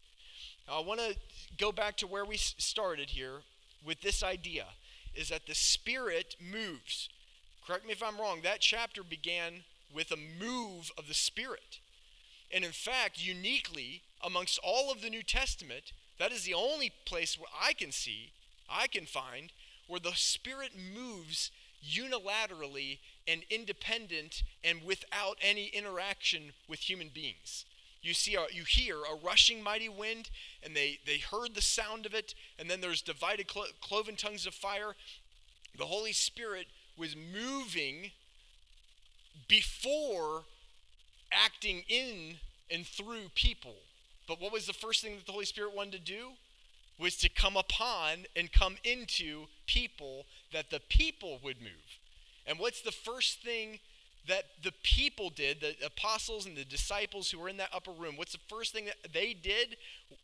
Now, 0.67 0.79
I 0.79 0.83
want 0.83 0.99
to 0.99 1.15
go 1.57 1.71
back 1.71 1.97
to 1.97 2.07
where 2.07 2.25
we 2.25 2.37
started 2.37 3.11
here 3.11 3.41
with 3.85 4.01
this 4.01 4.23
idea 4.23 4.65
is 5.13 5.29
that 5.29 5.45
the 5.45 5.55
Spirit 5.55 6.35
moves. 6.39 7.09
Correct 7.65 7.85
me 7.85 7.91
if 7.91 8.03
I'm 8.03 8.19
wrong, 8.19 8.41
that 8.43 8.61
chapter 8.61 9.03
began 9.03 9.63
with 9.93 10.11
a 10.11 10.17
move 10.17 10.91
of 10.97 11.07
the 11.07 11.13
Spirit. 11.13 11.79
And 12.51 12.63
in 12.63 12.71
fact, 12.71 13.25
uniquely 13.25 14.01
amongst 14.23 14.59
all 14.63 14.91
of 14.91 15.01
the 15.01 15.09
New 15.09 15.23
Testament, 15.23 15.91
that 16.19 16.31
is 16.31 16.43
the 16.43 16.53
only 16.53 16.91
place 17.05 17.37
where 17.37 17.49
I 17.61 17.73
can 17.73 17.91
see, 17.91 18.31
I 18.69 18.87
can 18.87 19.05
find, 19.05 19.51
where 19.87 19.99
the 19.99 20.13
Spirit 20.15 20.71
moves 20.75 21.51
unilaterally 21.83 22.99
and 23.27 23.43
independent 23.49 24.43
and 24.63 24.83
without 24.83 25.37
any 25.41 25.67
interaction 25.67 26.53
with 26.67 26.79
human 26.79 27.09
beings. 27.09 27.65
You 28.01 28.13
see, 28.13 28.35
a, 28.35 28.45
you 28.51 28.63
hear 28.67 28.97
a 28.97 29.15
rushing 29.23 29.63
mighty 29.63 29.87
wind, 29.87 30.29
and 30.61 30.75
they, 30.75 30.99
they 31.05 31.19
heard 31.19 31.55
the 31.55 31.61
sound 31.61 32.05
of 32.05 32.13
it, 32.13 32.35
and 32.59 32.69
then 32.69 32.81
there's 32.81 33.01
divided 33.01 33.47
clo- 33.47 33.71
cloven 33.81 34.17
tongues 34.17 34.45
of 34.45 34.53
fire. 34.53 34.95
The 35.77 35.85
Holy 35.85 36.11
Spirit 36.11 36.67
was 36.97 37.15
moving 37.15 38.11
before 39.47 40.43
acting 41.31 41.83
in 41.87 42.35
and 42.69 42.85
through 42.85 43.29
people. 43.35 43.75
But 44.27 44.41
what 44.41 44.51
was 44.51 44.67
the 44.67 44.73
first 44.73 45.01
thing 45.01 45.15
that 45.15 45.25
the 45.25 45.31
Holy 45.31 45.45
Spirit 45.45 45.75
wanted 45.75 45.93
to 45.93 45.99
do? 45.99 46.31
Was 46.99 47.15
to 47.17 47.29
come 47.29 47.57
upon 47.57 48.25
and 48.35 48.51
come 48.51 48.77
into 48.83 49.47
people 49.65 50.25
that 50.51 50.69
the 50.69 50.79
people 50.79 51.39
would 51.43 51.59
move. 51.61 51.99
And 52.45 52.59
what's 52.59 52.81
the 52.81 52.91
first 52.91 53.41
thing 53.41 53.79
that 54.27 54.45
the 54.61 54.71
people 54.83 55.29
did, 55.29 55.59
the 55.59 55.75
apostles 55.85 56.45
and 56.45 56.55
the 56.55 56.63
disciples 56.63 57.31
who 57.31 57.39
were 57.39 57.49
in 57.49 57.57
that 57.57 57.69
upper 57.73 57.91
room, 57.91 58.15
what's 58.15 58.31
the 58.31 58.37
first 58.47 58.73
thing 58.73 58.85
that 58.85 59.13
they 59.13 59.33
did 59.33 59.75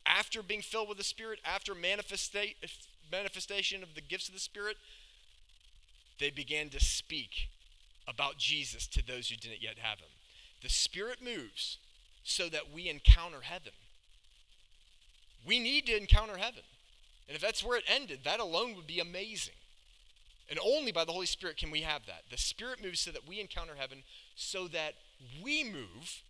after 0.05 0.41
being 0.41 0.61
filled 0.61 0.87
with 0.87 0.97
the 0.97 1.03
Spirit, 1.03 1.39
after 1.43 1.73
manifesta- 1.73 2.55
manifestation 3.11 3.83
of 3.83 3.95
the 3.95 4.01
gifts 4.01 4.27
of 4.27 4.33
the 4.33 4.39
Spirit? 4.39 4.77
They 6.19 6.29
began 6.29 6.69
to 6.69 6.79
speak 6.79 7.49
about 8.07 8.37
Jesus 8.37 8.87
to 8.87 9.05
those 9.05 9.29
who 9.29 9.35
didn't 9.35 9.61
yet 9.61 9.77
have 9.79 9.99
him. 9.99 10.09
The 10.61 10.69
Spirit 10.69 11.19
moves 11.23 11.77
so 12.23 12.49
that 12.49 12.71
we 12.73 12.89
encounter 12.89 13.41
heaven. 13.41 13.73
We 15.45 15.59
need 15.59 15.85
to 15.87 15.97
encounter 15.97 16.37
heaven. 16.37 16.63
And 17.27 17.35
if 17.35 17.41
that's 17.41 17.63
where 17.63 17.77
it 17.77 17.83
ended, 17.87 18.21
that 18.23 18.39
alone 18.39 18.75
would 18.75 18.87
be 18.87 18.99
amazing. 18.99 19.53
And 20.49 20.59
only 20.65 20.91
by 20.91 21.05
the 21.05 21.11
Holy 21.11 21.27
Spirit 21.27 21.57
can 21.57 21.69
we 21.69 21.81
have 21.81 22.05
that. 22.07 22.23
The 22.31 22.37
Spirit 22.37 22.83
moves 22.83 22.99
so 22.99 23.11
that 23.11 23.27
we 23.27 23.39
encounter 23.39 23.73
heaven, 23.77 23.99
so 24.35 24.67
that 24.69 24.95
we 25.43 25.63
move. 25.63 26.23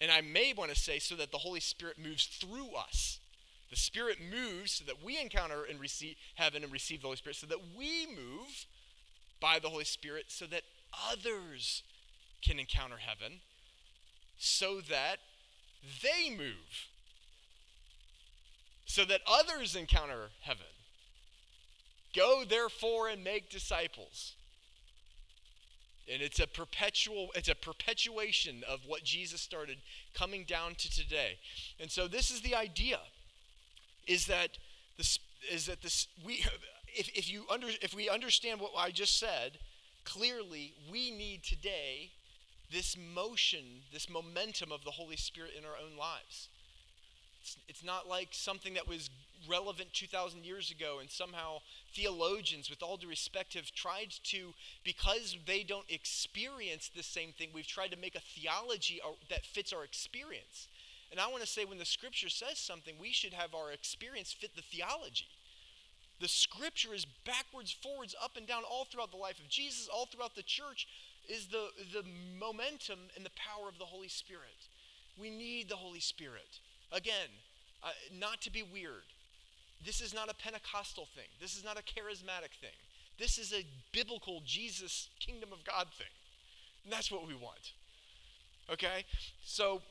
And 0.00 0.12
I 0.12 0.20
may 0.20 0.52
want 0.52 0.70
to 0.70 0.80
say, 0.80 0.98
so 0.98 1.16
that 1.16 1.32
the 1.32 1.38
Holy 1.38 1.60
Spirit 1.60 1.96
moves 1.98 2.26
through 2.26 2.74
us. 2.76 3.18
The 3.70 3.76
Spirit 3.76 4.18
moves 4.20 4.72
so 4.72 4.84
that 4.84 5.02
we 5.02 5.20
encounter 5.20 5.64
and 5.68 5.80
receive 5.80 6.14
heaven 6.36 6.62
and 6.62 6.72
receive 6.72 7.00
the 7.00 7.08
Holy 7.08 7.16
Spirit, 7.16 7.36
so 7.36 7.48
that 7.48 7.58
we 7.76 8.06
move 8.06 8.66
by 9.40 9.58
the 9.58 9.70
Holy 9.70 9.84
Spirit, 9.84 10.26
so 10.28 10.46
that 10.46 10.62
others 11.10 11.82
can 12.42 12.60
encounter 12.60 12.98
heaven, 12.98 13.40
so 14.38 14.80
that 14.80 15.16
they 16.02 16.30
move, 16.30 16.86
so 18.86 19.04
that 19.04 19.20
others 19.26 19.76
encounter 19.76 20.30
heaven. 20.40 20.66
Go 22.14 22.44
therefore 22.48 23.08
and 23.08 23.22
make 23.22 23.50
disciples. 23.50 24.36
And 26.10 26.22
it's 26.22 26.38
a 26.38 26.46
perpetual, 26.46 27.28
it's 27.34 27.48
a 27.48 27.54
perpetuation 27.54 28.62
of 28.68 28.80
what 28.86 29.02
Jesus 29.02 29.40
started 29.40 29.78
coming 30.14 30.44
down 30.44 30.76
to 30.76 30.90
today. 30.90 31.38
And 31.80 31.90
so 31.90 32.06
this 32.06 32.30
is 32.30 32.40
the 32.40 32.54
idea 32.54 33.00
is 34.06 34.26
that 34.26 34.56
this 34.96 35.18
is 35.52 35.66
that 35.66 35.82
this 35.82 36.06
we 36.24 36.44
if, 36.86 37.08
if 37.08 37.30
you 37.30 37.44
under 37.50 37.66
if 37.82 37.92
we 37.92 38.08
understand 38.08 38.60
what 38.60 38.70
I 38.78 38.92
just 38.92 39.18
said, 39.18 39.58
clearly 40.04 40.74
we 40.90 41.10
need 41.10 41.42
today 41.42 42.12
this 42.72 42.96
motion, 42.96 43.82
this 43.92 44.08
momentum 44.08 44.70
of 44.70 44.84
the 44.84 44.92
Holy 44.92 45.16
Spirit 45.16 45.50
in 45.58 45.64
our 45.64 45.76
own 45.76 45.96
lives. 45.98 46.48
It's, 47.46 47.56
it's 47.68 47.84
not 47.84 48.08
like 48.08 48.30
something 48.32 48.74
that 48.74 48.88
was 48.88 49.08
relevant 49.48 49.92
2,000 49.92 50.44
years 50.44 50.72
ago, 50.72 50.98
and 51.00 51.08
somehow 51.08 51.58
theologians, 51.94 52.68
with 52.68 52.82
all 52.82 52.96
due 52.96 53.08
respect, 53.08 53.54
have 53.54 53.70
tried 53.72 54.10
to, 54.24 54.52
because 54.82 55.36
they 55.46 55.62
don't 55.62 55.88
experience 55.88 56.90
the 56.94 57.04
same 57.04 57.30
thing, 57.30 57.50
we've 57.54 57.66
tried 57.66 57.92
to 57.92 57.96
make 57.96 58.16
a 58.16 58.20
theology 58.20 59.00
uh, 59.00 59.10
that 59.30 59.46
fits 59.46 59.72
our 59.72 59.84
experience. 59.84 60.66
And 61.12 61.20
I 61.20 61.28
want 61.28 61.42
to 61.42 61.48
say, 61.48 61.64
when 61.64 61.78
the 61.78 61.84
scripture 61.84 62.28
says 62.28 62.58
something, 62.58 62.96
we 63.00 63.12
should 63.12 63.32
have 63.32 63.54
our 63.54 63.70
experience 63.70 64.32
fit 64.32 64.56
the 64.56 64.62
theology. 64.62 65.28
The 66.20 66.26
scripture 66.26 66.94
is 66.94 67.06
backwards, 67.24 67.70
forwards, 67.70 68.16
up 68.20 68.36
and 68.36 68.46
down, 68.46 68.64
all 68.68 68.86
throughout 68.86 69.12
the 69.12 69.18
life 69.18 69.38
of 69.38 69.48
Jesus, 69.48 69.88
all 69.88 70.06
throughout 70.06 70.34
the 70.34 70.42
church, 70.42 70.88
is 71.28 71.46
the, 71.46 71.68
the 71.92 72.02
momentum 72.40 72.98
and 73.14 73.24
the 73.24 73.30
power 73.36 73.68
of 73.68 73.78
the 73.78 73.84
Holy 73.84 74.08
Spirit. 74.08 74.66
We 75.16 75.30
need 75.30 75.68
the 75.68 75.76
Holy 75.76 76.00
Spirit. 76.00 76.58
Again, 76.92 77.28
uh, 77.82 77.88
not 78.18 78.40
to 78.42 78.50
be 78.50 78.62
weird. 78.62 79.04
This 79.84 80.00
is 80.00 80.14
not 80.14 80.30
a 80.30 80.34
Pentecostal 80.34 81.06
thing. 81.14 81.28
This 81.40 81.56
is 81.56 81.64
not 81.64 81.78
a 81.78 81.82
charismatic 81.82 82.54
thing. 82.60 82.76
This 83.18 83.38
is 83.38 83.52
a 83.52 83.64
biblical 83.92 84.42
Jesus, 84.44 85.08
kingdom 85.20 85.50
of 85.52 85.64
God 85.64 85.88
thing. 85.96 86.06
And 86.84 86.92
that's 86.92 87.10
what 87.10 87.26
we 87.26 87.34
want. 87.34 87.72
Okay? 88.70 89.04
So 89.44 89.82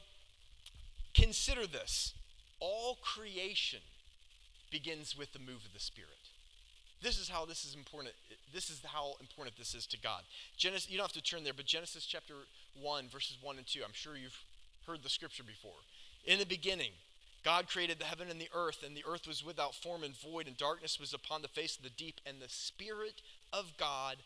consider 1.13 1.65
this 1.67 2.13
all 2.59 2.97
creation 3.01 3.79
begins 4.71 5.17
with 5.17 5.33
the 5.33 5.39
move 5.39 5.65
of 5.65 5.73
the 5.73 5.79
Spirit. 5.79 6.09
This 7.01 7.19
is 7.19 7.29
how 7.29 7.45
this 7.45 7.65
is 7.65 7.75
important. 7.75 8.15
This 8.53 8.69
is 8.69 8.81
how 8.83 9.13
important 9.19 9.57
this 9.57 9.75
is 9.75 9.85
to 9.87 9.97
God. 9.97 10.21
Genesis, 10.57 10.89
you 10.89 10.97
don't 10.97 11.05
have 11.05 11.13
to 11.13 11.21
turn 11.21 11.43
there, 11.43 11.53
but 11.53 11.65
Genesis 11.65 12.05
chapter 12.05 12.33
1, 12.81 13.09
verses 13.09 13.37
1 13.41 13.57
and 13.57 13.67
2. 13.67 13.81
I'm 13.83 13.93
sure 13.93 14.15
you've 14.15 14.43
heard 14.87 15.03
the 15.03 15.09
scripture 15.09 15.43
before. 15.43 15.79
In 16.25 16.39
the 16.39 16.45
beginning, 16.45 16.91
God 17.43 17.67
created 17.67 17.99
the 17.99 18.05
heaven 18.05 18.29
and 18.29 18.41
the 18.41 18.49
earth, 18.53 18.83
and 18.83 18.97
the 18.97 19.05
earth 19.07 19.27
was 19.27 19.45
without 19.45 19.75
form 19.75 20.03
and 20.03 20.15
void, 20.15 20.47
and 20.47 20.57
darkness 20.57 20.99
was 20.99 21.13
upon 21.13 21.41
the 21.41 21.47
face 21.47 21.77
of 21.77 21.83
the 21.83 21.89
deep, 21.89 22.19
and 22.25 22.41
the 22.41 22.49
Spirit 22.49 23.21
of 23.53 23.73
God 23.77 24.17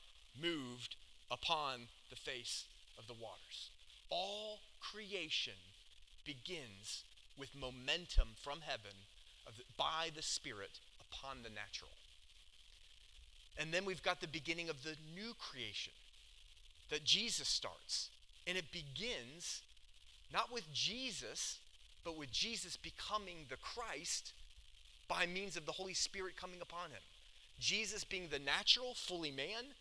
moved 0.42 0.96
upon 1.30 1.88
the 2.10 2.16
face 2.16 2.66
of 2.98 3.08
the 3.08 3.14
waters. 3.14 3.70
All 4.10 4.60
creation 4.80 5.54
begins 6.26 7.04
with 7.38 7.50
momentum 7.56 8.30
from 8.42 8.62
heaven 8.62 8.96
the, 9.58 9.64
by 9.78 10.10
the 10.16 10.22
Spirit 10.22 10.80
upon 11.02 11.44
the 11.44 11.50
natural. 11.50 11.92
And 13.58 13.74
then 13.74 13.84
we've 13.84 14.04
got 14.04 14.22
the 14.22 14.28
beginning 14.28 14.70
of 14.70 14.84
the 14.84 14.96
new 15.14 15.34
creation 15.38 15.94
that 16.90 17.04
Jesus 17.04 17.48
starts. 17.48 18.10
And 18.48 18.58
it 18.58 18.72
begins 18.72 19.62
not 20.32 20.52
with 20.52 20.72
Jesus, 20.74 21.58
but 22.04 22.18
with 22.18 22.32
Jesus 22.32 22.78
becoming 22.78 23.46
the 23.50 23.58
Christ 23.58 24.34
by 25.08 25.26
means 25.26 25.58
of 25.58 25.66
the 25.66 25.72
Holy 25.72 25.94
Spirit 25.94 26.38
coming 26.38 26.62
upon 26.62 26.92
him. 26.92 27.02
Jesus 27.60 28.04
being 28.04 28.28
the 28.30 28.40
natural, 28.40 28.94
fully 28.94 29.32
man, 29.32 29.74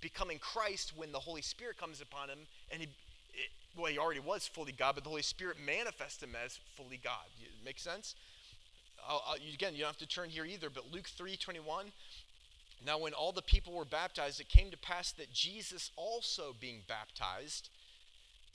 becoming 0.00 0.38
Christ 0.38 0.92
when 0.96 1.12
the 1.12 1.18
Holy 1.18 1.42
Spirit 1.42 1.76
comes 1.76 2.00
upon 2.00 2.30
him, 2.30 2.38
and 2.70 2.80
he, 2.80 2.88
it, 3.34 3.50
well, 3.76 3.90
he 3.90 3.98
already 3.98 4.20
was 4.20 4.46
fully 4.46 4.72
God, 4.72 4.94
but 4.94 5.04
the 5.04 5.10
Holy 5.10 5.22
Spirit 5.22 5.58
manifests 5.64 6.22
him 6.22 6.34
as 6.42 6.58
fully 6.76 6.98
God. 7.02 7.26
Make 7.64 7.78
sense? 7.78 8.14
I'll, 9.06 9.22
I'll, 9.26 9.34
again, 9.34 9.74
you 9.74 9.80
don't 9.80 9.88
have 9.88 9.98
to 9.98 10.06
turn 10.06 10.30
here 10.30 10.44
either, 10.44 10.70
but 10.70 10.92
Luke 10.92 11.08
3 11.08 11.36
21. 11.36 11.86
Now, 12.86 12.98
when 12.98 13.12
all 13.12 13.32
the 13.32 13.42
people 13.42 13.72
were 13.72 13.84
baptized, 13.84 14.40
it 14.40 14.48
came 14.48 14.70
to 14.70 14.78
pass 14.78 15.10
that 15.12 15.32
Jesus 15.32 15.90
also 15.96 16.54
being 16.60 16.82
baptized 16.86 17.70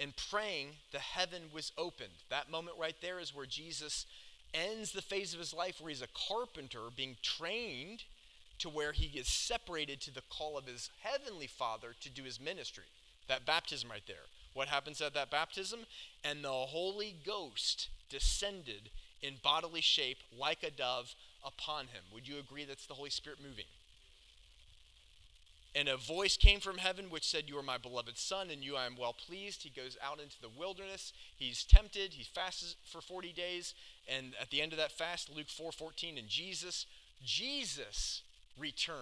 and 0.03 0.13
praying, 0.17 0.67
the 0.91 0.99
heaven 0.99 1.43
was 1.53 1.71
opened. 1.77 2.09
That 2.29 2.51
moment 2.51 2.75
right 2.77 2.95
there 3.01 3.19
is 3.19 3.33
where 3.33 3.45
Jesus 3.45 4.05
ends 4.53 4.91
the 4.91 5.01
phase 5.01 5.33
of 5.33 5.39
his 5.39 5.53
life 5.53 5.79
where 5.79 5.89
he's 5.89 6.01
a 6.01 6.27
carpenter 6.27 6.81
being 6.93 7.15
trained 7.21 8.03
to 8.59 8.69
where 8.69 8.91
he 8.91 9.17
is 9.17 9.27
separated 9.27 10.01
to 10.01 10.13
the 10.13 10.21
call 10.29 10.57
of 10.57 10.67
his 10.67 10.89
heavenly 11.01 11.47
Father 11.47 11.95
to 12.01 12.09
do 12.09 12.23
his 12.23 12.39
ministry. 12.39 12.83
That 13.29 13.45
baptism 13.45 13.89
right 13.89 14.03
there. 14.05 14.27
What 14.53 14.67
happens 14.67 15.01
at 15.01 15.13
that 15.13 15.31
baptism? 15.31 15.79
And 16.23 16.43
the 16.43 16.49
Holy 16.49 17.15
Ghost 17.25 17.87
descended 18.09 18.89
in 19.21 19.35
bodily 19.41 19.81
shape 19.81 20.17
like 20.37 20.63
a 20.63 20.69
dove 20.69 21.15
upon 21.45 21.85
him. 21.85 22.03
Would 22.13 22.27
you 22.27 22.39
agree 22.39 22.65
that's 22.65 22.85
the 22.85 22.93
Holy 22.93 23.09
Spirit 23.09 23.39
moving? 23.41 23.65
And 25.75 25.87
a 25.87 25.97
voice 25.97 26.37
came 26.37 26.59
from 26.59 26.77
heaven 26.77 27.05
which 27.09 27.27
said, 27.27 27.45
You 27.47 27.57
are 27.57 27.63
my 27.63 27.79
beloved 27.79 28.17
Son, 28.17 28.49
and 28.51 28.63
you 28.63 28.75
I 28.75 28.85
am 28.85 28.95
well 28.95 29.13
pleased. 29.13 29.63
He 29.63 29.69
goes 29.69 29.97
out 30.03 30.19
into 30.19 30.39
the 30.39 30.49
wilderness. 30.49 31.13
He's 31.35 31.63
tempted. 31.63 32.13
He 32.13 32.23
fasts 32.23 32.75
for 32.85 33.01
40 33.01 33.33
days. 33.33 33.73
And 34.07 34.33
at 34.39 34.51
the 34.51 34.61
end 34.61 34.71
of 34.71 34.77
that 34.77 34.91
fast, 34.91 35.35
Luke 35.35 35.49
4 35.49 35.71
14, 35.71 36.17
and 36.17 36.27
Jesus, 36.27 36.85
Jesus 37.23 38.21
returned 38.57 38.99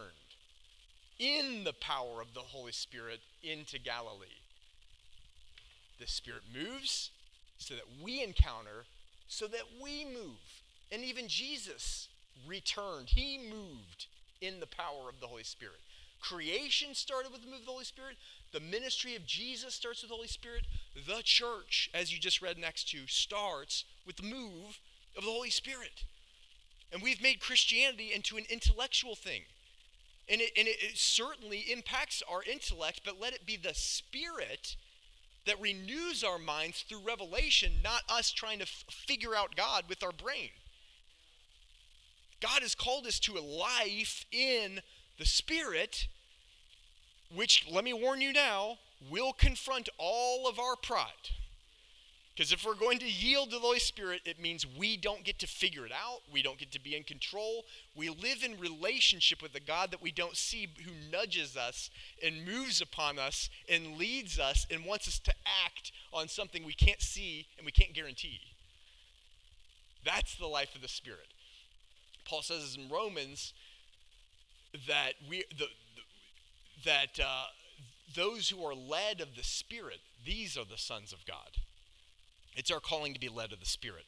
in 1.19 1.65
the 1.65 1.73
power 1.73 2.21
of 2.21 2.33
the 2.33 2.39
Holy 2.39 2.71
Spirit 2.71 3.19
into 3.43 3.77
Galilee. 3.77 4.39
The 5.99 6.07
Spirit 6.07 6.43
moves 6.53 7.11
so 7.57 7.75
that 7.75 7.83
we 8.01 8.23
encounter, 8.23 8.85
so 9.27 9.45
that 9.47 9.65
we 9.81 10.05
move. 10.05 10.39
And 10.91 11.03
even 11.03 11.27
Jesus 11.27 12.07
returned. 12.47 13.09
He 13.09 13.37
moved 13.37 14.07
in 14.41 14.59
the 14.59 14.67
power 14.67 15.09
of 15.09 15.19
the 15.19 15.27
Holy 15.27 15.43
Spirit. 15.43 15.79
Creation 16.21 16.93
started 16.93 17.31
with 17.31 17.41
the 17.41 17.47
move 17.47 17.61
of 17.61 17.65
the 17.65 17.71
Holy 17.71 17.83
Spirit. 17.83 18.15
The 18.51 18.59
ministry 18.59 19.15
of 19.15 19.25
Jesus 19.25 19.73
starts 19.73 20.01
with 20.01 20.09
the 20.09 20.15
Holy 20.15 20.27
Spirit. 20.27 20.65
The 20.95 21.21
church, 21.23 21.89
as 21.93 22.13
you 22.13 22.19
just 22.19 22.41
read 22.41 22.57
Acts 22.63 22.83
2, 22.83 23.07
starts 23.07 23.85
with 24.05 24.17
the 24.17 24.23
move 24.23 24.79
of 25.17 25.23
the 25.25 25.31
Holy 25.31 25.49
Spirit. 25.49 26.05
And 26.91 27.01
we've 27.01 27.21
made 27.21 27.39
Christianity 27.39 28.11
into 28.13 28.37
an 28.37 28.43
intellectual 28.49 29.15
thing. 29.15 29.41
And 30.29 30.41
it, 30.41 30.51
and 30.57 30.67
it, 30.67 30.77
it 30.81 30.97
certainly 30.97 31.65
impacts 31.71 32.21
our 32.29 32.43
intellect, 32.43 33.01
but 33.03 33.19
let 33.19 33.33
it 33.33 33.45
be 33.45 33.57
the 33.57 33.73
Spirit 33.73 34.75
that 35.45 35.59
renews 35.59 36.23
our 36.23 36.37
minds 36.37 36.83
through 36.87 36.99
revelation, 37.05 37.73
not 37.83 38.03
us 38.09 38.31
trying 38.31 38.59
to 38.59 38.65
f- 38.65 38.85
figure 38.89 39.35
out 39.35 39.55
God 39.55 39.85
with 39.89 40.03
our 40.03 40.11
brain. 40.11 40.49
God 42.41 42.61
has 42.61 42.75
called 42.75 43.05
us 43.07 43.19
to 43.21 43.37
a 43.37 43.41
life 43.41 44.25
in 44.31 44.81
the 45.21 45.27
Spirit, 45.27 46.07
which, 47.31 47.67
let 47.71 47.83
me 47.83 47.93
warn 47.93 48.21
you 48.21 48.33
now, 48.33 48.79
will 49.11 49.33
confront 49.33 49.87
all 49.99 50.47
of 50.49 50.57
our 50.57 50.75
pride. 50.75 51.29
Because 52.33 52.51
if 52.51 52.65
we're 52.65 52.73
going 52.73 52.97
to 52.97 53.07
yield 53.07 53.51
to 53.51 53.57
the 53.57 53.61
Holy 53.61 53.77
Spirit, 53.77 54.21
it 54.25 54.39
means 54.39 54.65
we 54.65 54.97
don't 54.97 55.23
get 55.23 55.37
to 55.37 55.45
figure 55.45 55.85
it 55.85 55.91
out. 55.91 56.21
We 56.33 56.41
don't 56.41 56.57
get 56.57 56.71
to 56.71 56.79
be 56.79 56.95
in 56.95 57.03
control. 57.03 57.65
We 57.95 58.09
live 58.09 58.43
in 58.43 58.59
relationship 58.59 59.43
with 59.43 59.53
a 59.53 59.59
God 59.59 59.91
that 59.91 60.01
we 60.01 60.11
don't 60.11 60.35
see, 60.35 60.67
who 60.83 60.91
nudges 61.11 61.55
us 61.55 61.91
and 62.25 62.43
moves 62.43 62.81
upon 62.81 63.19
us 63.19 63.51
and 63.69 63.97
leads 63.97 64.39
us 64.39 64.65
and 64.71 64.85
wants 64.85 65.07
us 65.07 65.19
to 65.19 65.33
act 65.65 65.91
on 66.11 66.29
something 66.29 66.65
we 66.65 66.73
can't 66.73 67.01
see 67.01 67.45
and 67.57 67.65
we 67.67 67.71
can't 67.71 67.93
guarantee. 67.93 68.39
That's 70.03 70.33
the 70.33 70.47
life 70.47 70.73
of 70.73 70.81
the 70.81 70.87
Spirit. 70.87 71.27
Paul 72.25 72.41
says 72.41 72.75
in 72.75 72.89
Romans 72.89 73.53
that 74.87 75.13
we 75.29 75.43
the, 75.49 75.65
the 75.95 76.01
that 76.85 77.19
uh, 77.19 77.45
those 78.15 78.49
who 78.49 78.63
are 78.65 78.73
led 78.73 79.21
of 79.21 79.35
the 79.35 79.43
Spirit, 79.43 79.99
these 80.25 80.57
are 80.57 80.65
the 80.65 80.77
sons 80.77 81.13
of 81.13 81.25
God. 81.25 81.57
It's 82.55 82.71
our 82.71 82.79
calling 82.79 83.13
to 83.13 83.19
be 83.19 83.29
led 83.29 83.53
of 83.53 83.59
the 83.59 83.65
Spirit. 83.65 84.05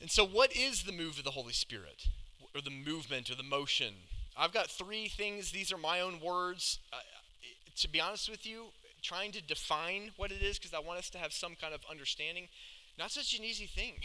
And 0.00 0.10
so, 0.10 0.24
what 0.24 0.54
is 0.56 0.84
the 0.84 0.92
move 0.92 1.18
of 1.18 1.24
the 1.24 1.32
Holy 1.32 1.52
Spirit, 1.52 2.06
or 2.54 2.60
the 2.60 2.70
movement, 2.70 3.30
or 3.30 3.34
the 3.34 3.42
motion? 3.42 3.94
I've 4.36 4.52
got 4.52 4.68
three 4.68 5.08
things. 5.08 5.50
These 5.50 5.72
are 5.72 5.78
my 5.78 6.00
own 6.00 6.20
words. 6.20 6.78
Uh, 6.92 6.98
to 7.76 7.88
be 7.88 8.00
honest 8.00 8.30
with 8.30 8.46
you, 8.46 8.66
trying 9.02 9.32
to 9.32 9.42
define 9.42 10.12
what 10.16 10.30
it 10.32 10.42
is 10.42 10.58
because 10.58 10.74
I 10.74 10.80
want 10.80 10.98
us 10.98 11.10
to 11.10 11.18
have 11.18 11.32
some 11.32 11.54
kind 11.60 11.74
of 11.74 11.80
understanding. 11.90 12.48
Not 12.98 13.10
such 13.10 13.38
an 13.38 13.44
easy 13.44 13.66
thing. 13.66 13.94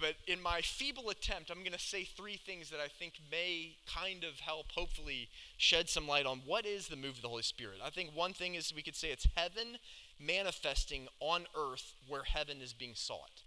But 0.00 0.14
in 0.26 0.40
my 0.40 0.60
feeble 0.60 1.10
attempt, 1.10 1.50
I'm 1.50 1.58
going 1.58 1.72
to 1.72 1.78
say 1.78 2.04
three 2.04 2.36
things 2.36 2.70
that 2.70 2.80
I 2.80 2.88
think 2.88 3.14
may 3.30 3.76
kind 3.92 4.22
of 4.22 4.40
help, 4.40 4.72
hopefully, 4.72 5.28
shed 5.56 5.88
some 5.88 6.06
light 6.06 6.26
on 6.26 6.42
what 6.46 6.64
is 6.66 6.88
the 6.88 6.96
move 6.96 7.16
of 7.16 7.22
the 7.22 7.28
Holy 7.28 7.42
Spirit. 7.42 7.78
I 7.84 7.90
think 7.90 8.10
one 8.14 8.32
thing 8.32 8.54
is 8.54 8.72
we 8.74 8.82
could 8.82 8.94
say 8.94 9.08
it's 9.08 9.26
heaven 9.34 9.78
manifesting 10.20 11.08
on 11.20 11.46
earth 11.56 11.94
where 12.06 12.22
heaven 12.22 12.58
is 12.60 12.72
being 12.72 12.94
sought. 12.94 13.42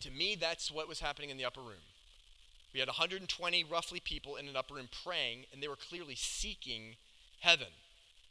To 0.00 0.10
me, 0.10 0.36
that's 0.36 0.70
what 0.70 0.88
was 0.88 1.00
happening 1.00 1.30
in 1.30 1.36
the 1.36 1.44
upper 1.44 1.60
room. 1.60 1.82
We 2.72 2.80
had 2.80 2.88
120 2.88 3.64
roughly 3.64 4.00
people 4.00 4.36
in 4.36 4.48
an 4.48 4.56
upper 4.56 4.74
room 4.74 4.88
praying, 5.04 5.46
and 5.52 5.62
they 5.62 5.68
were 5.68 5.76
clearly 5.76 6.14
seeking 6.14 6.96
heaven. 7.40 7.68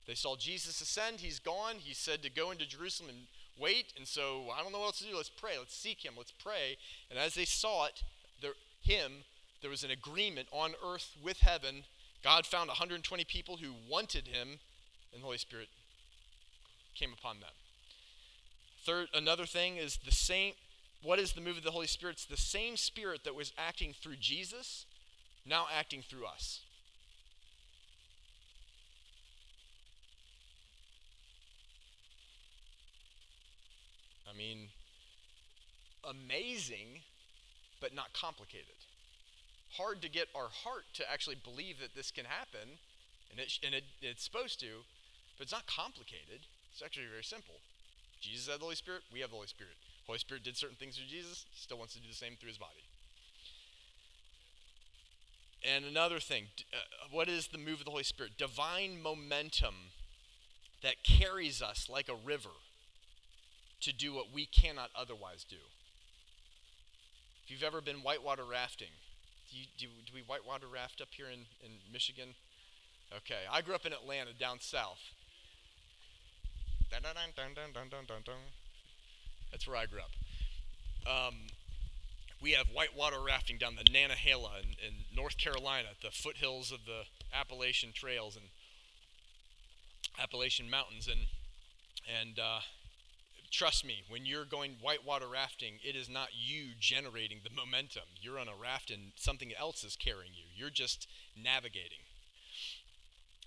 They 0.06 0.14
saw 0.14 0.36
Jesus 0.36 0.82
ascend, 0.82 1.22
he's 1.22 1.40
gone. 1.40 1.78
He 1.80 1.94
said 1.94 2.22
to 2.22 2.30
go 2.30 2.52
into 2.52 2.68
Jerusalem 2.68 3.10
and 3.10 3.28
wait. 3.60 3.94
And 3.98 4.08
so 4.08 4.46
I 4.56 4.62
don't 4.62 4.72
know 4.72 4.80
what 4.80 4.88
else 4.88 5.00
to 5.00 5.06
do. 5.06 5.16
Let's 5.16 5.30
pray. 5.30 5.58
Let's 5.58 5.76
seek 5.76 6.04
him. 6.04 6.14
Let's 6.18 6.32
pray. 6.32 6.78
And 7.10 7.20
as 7.20 7.36
they 7.36 7.46
sought 7.46 8.04
there, 8.42 8.54
him, 8.82 9.24
there 9.62 9.70
was 9.70 9.84
an 9.84 9.92
agreement 9.92 10.48
on 10.52 10.74
earth 10.86 11.16
with 11.24 11.40
heaven. 11.40 11.84
God 12.24 12.46
found 12.46 12.68
120 12.70 13.24
people 13.26 13.58
who 13.58 13.74
wanted 13.90 14.28
him, 14.28 14.60
and 15.14 15.22
the 15.22 15.26
Holy 15.26 15.38
Spirit 15.38 15.70
came 16.96 17.14
upon 17.14 17.40
them. 17.40 17.52
Third, 18.86 19.08
another 19.14 19.46
thing 19.46 19.78
is 19.78 20.00
the 20.06 20.12
same. 20.12 20.54
What 21.02 21.20
is 21.20 21.34
the 21.34 21.42
move 21.42 21.58
of 21.58 21.64
the 21.64 21.72
Holy 21.72 21.88
Spirit? 21.88 22.14
It's 22.14 22.26
the 22.26 22.38
same 22.38 22.78
Spirit 22.78 23.24
that 23.24 23.36
was 23.36 23.54
acting 23.58 23.94
through 23.94 24.18
Jesus, 24.20 24.86
now 25.46 25.66
acting 25.76 26.04
through 26.08 26.26
us. 26.26 26.62
I 34.36 34.38
mean, 34.38 34.68
amazing, 36.04 37.02
but 37.80 37.96
not 37.96 38.12
complicated. 38.14 38.76
Hard 39.78 40.02
to 40.02 40.10
get 40.10 40.28
our 40.36 40.50
heart 40.52 40.84
to 40.96 41.10
actually 41.10 41.38
believe 41.42 41.80
that 41.80 41.96
this 41.96 42.12
can 42.12 42.26
happen, 42.26 42.80
and, 43.32 43.40
it, 43.40 43.60
and 43.64 43.74
it, 43.74 43.84
it's 44.02 44.24
supposed 44.24 44.60
to, 44.60 44.84
but 45.38 45.44
it's 45.44 45.54
not 45.54 45.68
complicated. 45.68 46.44
It's 46.74 46.82
actually 46.84 47.08
very 47.10 47.24
simple. 47.24 47.56
Jesus 48.20 48.48
had 48.48 48.60
the 48.60 48.64
Holy 48.64 48.76
Spirit, 48.76 49.02
we 49.12 49.22
have 49.22 49.30
the 49.30 49.36
Holy 49.36 49.48
Spirit. 49.48 49.76
Holy 50.08 50.20
Spirit 50.20 50.44
did 50.44 50.58
certain 50.58 50.76
things 50.76 50.98
through 50.98 51.08
Jesus, 51.08 51.46
he 51.52 51.60
still 51.60 51.78
wants 51.78 51.94
to 51.94 52.00
do 52.00 52.08
the 52.08 52.16
same 52.16 52.36
through 52.40 52.50
his 52.50 52.58
body. 52.58 52.84
And 55.64 55.86
another 55.86 56.20
thing, 56.20 56.46
uh, 56.74 57.08
what 57.10 57.28
is 57.28 57.48
the 57.48 57.58
move 57.58 57.80
of 57.80 57.86
the 57.86 57.92
Holy 57.92 58.04
Spirit? 58.04 58.34
Divine 58.38 59.02
momentum 59.02 59.96
that 60.84 61.04
carries 61.04 61.62
us 61.62 61.90
like 61.90 62.08
a 62.08 62.16
river 62.16 62.52
to 63.82 63.94
do 63.94 64.14
what 64.14 64.34
we 64.34 64.46
cannot 64.46 64.90
otherwise 64.96 65.46
do. 65.48 65.58
If 67.44 67.52
you've 67.52 67.64
ever 67.64 67.82
been 67.82 67.98
whitewater 67.98 68.44
rafting, 68.44 68.90
do, 69.52 69.58
you, 69.58 69.66
do, 69.78 69.86
do 70.06 70.14
we 70.14 70.22
whitewater 70.22 70.68
raft 70.68 71.02
up 71.02 71.10
here 71.12 71.28
in, 71.28 71.46
in 71.64 71.72
Michigan? 71.92 72.30
Okay, 73.16 73.46
I 73.52 73.62
grew 73.62 73.76
up 73.76 73.86
in 73.86 73.94
Atlanta, 73.94 74.32
down 74.34 74.58
south. 74.60 75.00
That's 79.52 79.68
where 79.68 79.78
I 79.78 79.86
grew 79.86 80.00
up. 80.00 80.12
Um, 81.08 81.36
we 82.42 82.52
have 82.52 82.68
whitewater 82.68 83.18
rafting 83.26 83.58
down 83.58 83.76
the 83.76 83.84
Nantahala 83.84 84.60
in, 84.62 84.70
in 84.86 84.94
North 85.16 85.38
Carolina, 85.38 85.90
the 86.02 86.12
foothills 86.12 86.72
of 86.72 86.86
the 86.86 87.04
Appalachian 87.34 87.92
Trails 87.94 88.36
and 88.36 88.46
Appalachian 90.22 90.70
Mountains, 90.70 91.08
and 91.08 91.28
and 92.06 92.40
uh, 92.40 92.60
trust 93.52 93.86
me, 93.86 94.04
when 94.08 94.26
you're 94.26 94.46
going 94.46 94.78
whitewater 94.82 95.28
rafting, 95.28 95.76
it 95.84 95.96
is 95.96 96.10
not 96.10 96.30
you 96.34 96.70
generating 96.80 97.40
the 97.44 97.50
momentum. 97.50 98.04
You're 98.22 98.40
on 98.40 98.48
a 98.48 98.56
raft 98.60 98.90
and 98.90 99.12
something 99.16 99.52
else 99.58 99.84
is 99.84 99.96
carrying 99.96 100.34
you. 100.34 100.46
You're 100.56 100.70
just 100.70 101.08
navigating. 101.36 102.00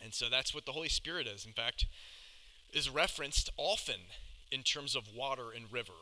And 0.03 0.15
so 0.15 0.29
that's 0.31 0.55
what 0.55 0.67
the 0.67 0.73
Holy 0.73 0.89
Spirit 0.89 1.27
is. 1.27 1.45
In 1.45 1.53
fact, 1.53 1.87
is 2.73 2.89
referenced 2.89 3.51
often 3.57 4.01
in 4.51 4.63
terms 4.63 4.95
of 4.95 5.15
water 5.15 5.51
and 5.55 5.73
river. 5.73 5.93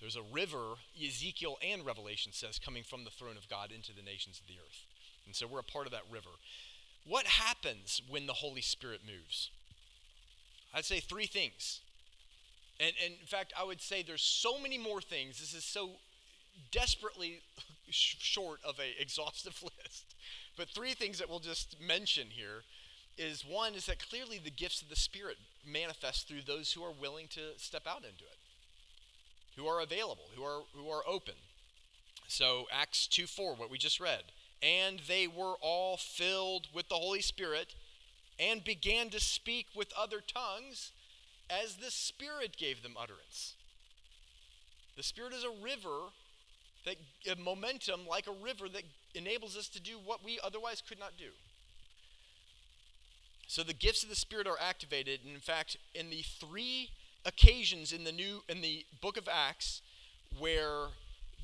There's 0.00 0.16
a 0.16 0.22
river, 0.22 0.74
Ezekiel 1.02 1.56
and 1.66 1.86
Revelation 1.86 2.32
says, 2.32 2.58
coming 2.58 2.82
from 2.82 3.04
the 3.04 3.10
throne 3.10 3.36
of 3.36 3.48
God 3.48 3.70
into 3.72 3.94
the 3.94 4.02
nations 4.02 4.40
of 4.40 4.46
the 4.46 4.60
earth. 4.60 4.84
And 5.26 5.34
so 5.34 5.46
we're 5.46 5.60
a 5.60 5.62
part 5.62 5.86
of 5.86 5.92
that 5.92 6.02
river. 6.10 6.30
What 7.06 7.26
happens 7.26 8.02
when 8.08 8.26
the 8.26 8.34
Holy 8.34 8.60
Spirit 8.60 9.00
moves? 9.06 9.50
I'd 10.74 10.84
say 10.84 11.00
three 11.00 11.26
things. 11.26 11.80
And, 12.80 12.92
and 13.04 13.14
in 13.20 13.26
fact, 13.26 13.52
I 13.58 13.64
would 13.64 13.80
say 13.80 14.02
there's 14.02 14.22
so 14.22 14.58
many 14.58 14.78
more 14.78 15.00
things. 15.00 15.40
This 15.40 15.54
is 15.54 15.64
so 15.64 15.90
desperately 16.70 17.40
short 17.90 18.60
of 18.64 18.78
an 18.78 18.86
exhaustive 18.98 19.62
list. 19.62 20.14
But 20.56 20.68
three 20.68 20.94
things 20.94 21.18
that 21.18 21.28
we'll 21.28 21.40
just 21.40 21.76
mention 21.80 22.28
here 22.30 22.62
is 23.16 23.44
one 23.44 23.74
is 23.74 23.86
that 23.86 24.08
clearly 24.08 24.40
the 24.42 24.50
gifts 24.50 24.82
of 24.82 24.88
the 24.88 24.96
Spirit 24.96 25.36
manifest 25.66 26.26
through 26.26 26.42
those 26.46 26.72
who 26.72 26.82
are 26.82 26.92
willing 26.92 27.28
to 27.28 27.40
step 27.56 27.86
out 27.86 27.98
into 27.98 28.24
it, 28.24 28.38
who 29.56 29.66
are 29.66 29.80
available, 29.80 30.24
who 30.34 30.42
are 30.42 30.62
who 30.74 30.88
are 30.90 31.02
open. 31.06 31.34
So 32.26 32.66
Acts 32.72 33.06
2 33.06 33.26
4, 33.26 33.54
what 33.54 33.70
we 33.70 33.78
just 33.78 34.00
read. 34.00 34.24
And 34.62 35.00
they 35.06 35.28
were 35.28 35.54
all 35.60 35.96
filled 35.96 36.68
with 36.72 36.88
the 36.88 36.94
Holy 36.94 37.20
Spirit 37.20 37.74
and 38.38 38.64
began 38.64 39.10
to 39.10 39.20
speak 39.20 39.66
with 39.74 39.92
other 39.96 40.20
tongues 40.20 40.92
as 41.50 41.76
the 41.76 41.90
Spirit 41.90 42.56
gave 42.56 42.82
them 42.82 42.94
utterance. 43.00 43.54
The 44.96 45.02
Spirit 45.02 45.32
is 45.32 45.44
a 45.44 45.62
river 45.62 46.10
that 46.84 46.96
a 47.30 47.40
momentum 47.40 48.06
like 48.08 48.26
a 48.26 48.44
river 48.44 48.68
that 48.68 48.82
enables 49.14 49.56
us 49.56 49.68
to 49.68 49.80
do 49.80 49.92
what 50.04 50.24
we 50.24 50.38
otherwise 50.42 50.82
could 50.86 50.98
not 50.98 51.12
do. 51.18 51.30
So 53.46 53.62
the 53.62 53.74
gifts 53.74 54.02
of 54.02 54.08
the 54.08 54.16
Spirit 54.16 54.46
are 54.46 54.58
activated, 54.60 55.20
and 55.24 55.34
in 55.34 55.40
fact, 55.40 55.76
in 55.94 56.10
the 56.10 56.22
three 56.22 56.90
occasions 57.24 57.92
in 57.92 58.04
the 58.04 58.12
new 58.12 58.42
in 58.48 58.60
the 58.60 58.84
book 59.00 59.16
of 59.16 59.28
Acts 59.30 59.80
where 60.38 60.88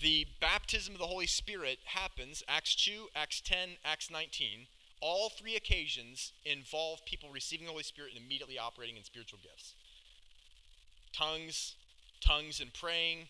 the 0.01 0.27
baptism 0.41 0.95
of 0.95 1.01
the 1.01 1.07
Holy 1.07 1.27
Spirit 1.27 1.79
happens, 1.85 2.43
Acts 2.49 2.75
2, 2.75 3.09
Acts 3.15 3.41
10, 3.41 3.77
Acts 3.85 4.11
19, 4.11 4.67
all 5.01 5.29
three 5.31 5.57
occasions 5.57 6.33
involve 6.45 7.05
people 7.05 7.29
receiving 7.33 7.67
the 7.67 7.73
Holy 7.73 7.85
Spirit 7.85 8.13
and 8.15 8.25
immediately 8.25 8.59
operating 8.59 8.97
in 8.97 9.05
spiritual 9.05 9.39
gifts 9.43 9.75
tongues, 11.13 11.75
tongues 12.21 12.61
and 12.61 12.73
praying, 12.73 13.29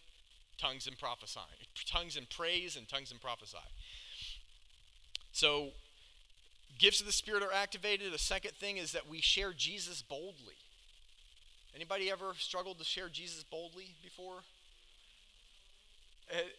tongues 0.58 0.86
and 0.86 0.98
prophesying, 0.98 1.46
tongues 1.86 2.16
and 2.16 2.28
praise, 2.28 2.76
and 2.76 2.88
tongues 2.88 3.10
and 3.10 3.20
prophesy. 3.20 3.58
So, 5.32 5.70
gifts 6.78 7.00
of 7.00 7.06
the 7.06 7.12
Spirit 7.12 7.42
are 7.42 7.52
activated. 7.52 8.12
The 8.12 8.18
second 8.18 8.52
thing 8.52 8.76
is 8.76 8.92
that 8.92 9.08
we 9.08 9.20
share 9.20 9.52
Jesus 9.52 10.02
boldly. 10.02 10.56
Anybody 11.74 12.10
ever 12.10 12.32
struggled 12.36 12.78
to 12.78 12.84
share 12.84 13.08
Jesus 13.08 13.44
boldly 13.44 13.94
before? 14.02 14.42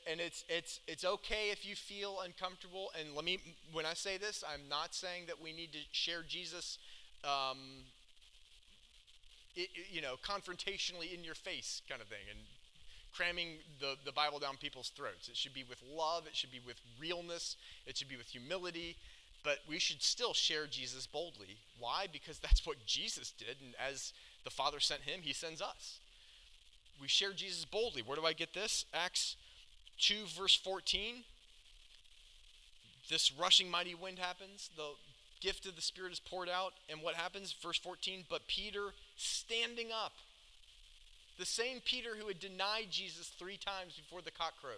And 0.09 0.19
it's 0.19 0.43
it's 0.49 0.81
it's 0.85 1.05
okay 1.05 1.49
if 1.49 1.65
you 1.65 1.75
feel 1.75 2.19
uncomfortable. 2.25 2.91
And 2.99 3.15
let 3.15 3.23
me, 3.23 3.39
when 3.71 3.85
I 3.85 3.93
say 3.93 4.17
this, 4.17 4.43
I'm 4.45 4.67
not 4.69 4.93
saying 4.93 5.27
that 5.27 5.41
we 5.41 5.53
need 5.53 5.71
to 5.71 5.79
share 5.91 6.23
Jesus 6.27 6.77
um, 7.23 7.85
it, 9.55 9.69
you 9.91 10.01
know, 10.01 10.15
confrontationally 10.23 11.13
in 11.13 11.23
your 11.23 11.35
face 11.35 11.81
kind 11.89 12.01
of 12.01 12.07
thing 12.07 12.25
and 12.29 12.39
cramming 13.13 13.57
the, 13.79 13.95
the 14.05 14.11
Bible 14.11 14.39
down 14.39 14.57
people's 14.57 14.89
throats. 14.89 15.27
It 15.27 15.35
should 15.35 15.53
be 15.53 15.63
with 15.67 15.81
love, 15.95 16.27
it 16.27 16.35
should 16.35 16.51
be 16.51 16.61
with 16.65 16.77
realness, 16.99 17.57
it 17.85 17.97
should 17.97 18.09
be 18.09 18.17
with 18.17 18.27
humility. 18.27 18.95
but 19.43 19.59
we 19.67 19.79
should 19.79 20.01
still 20.03 20.33
share 20.33 20.67
Jesus 20.67 21.07
boldly. 21.07 21.57
Why? 21.79 22.05
Because 22.11 22.39
that's 22.45 22.65
what 22.65 22.85
Jesus 22.85 23.31
did, 23.31 23.57
and 23.63 23.73
as 23.79 24.13
the 24.43 24.49
Father 24.49 24.79
sent 24.79 25.01
him, 25.01 25.21
he 25.23 25.33
sends 25.33 25.61
us. 25.61 25.99
We 27.01 27.07
share 27.07 27.33
Jesus 27.33 27.65
boldly. 27.65 28.03
Where 28.03 28.15
do 28.15 28.25
I 28.25 28.33
get 28.33 28.53
this? 28.53 28.85
Acts 28.93 29.35
2, 29.99 30.25
verse 30.37 30.55
14. 30.55 31.23
This 33.09 33.31
rushing 33.33 33.69
mighty 33.69 33.95
wind 33.95 34.19
happens. 34.19 34.69
The 34.75 34.91
gift 35.41 35.65
of 35.65 35.75
the 35.75 35.81
Spirit 35.81 36.13
is 36.13 36.19
poured 36.19 36.47
out. 36.47 36.73
And 36.89 37.01
what 37.01 37.15
happens? 37.15 37.53
Verse 37.53 37.79
14. 37.79 38.25
But 38.29 38.47
Peter, 38.47 38.93
standing 39.21 39.87
up, 39.91 40.13
the 41.37 41.45
same 41.45 41.81
Peter 41.83 42.15
who 42.19 42.27
had 42.27 42.39
denied 42.39 42.87
Jesus 42.89 43.27
three 43.27 43.57
times 43.57 43.93
before 43.95 44.21
the 44.21 44.31
cock 44.31 44.53
crowed, 44.61 44.75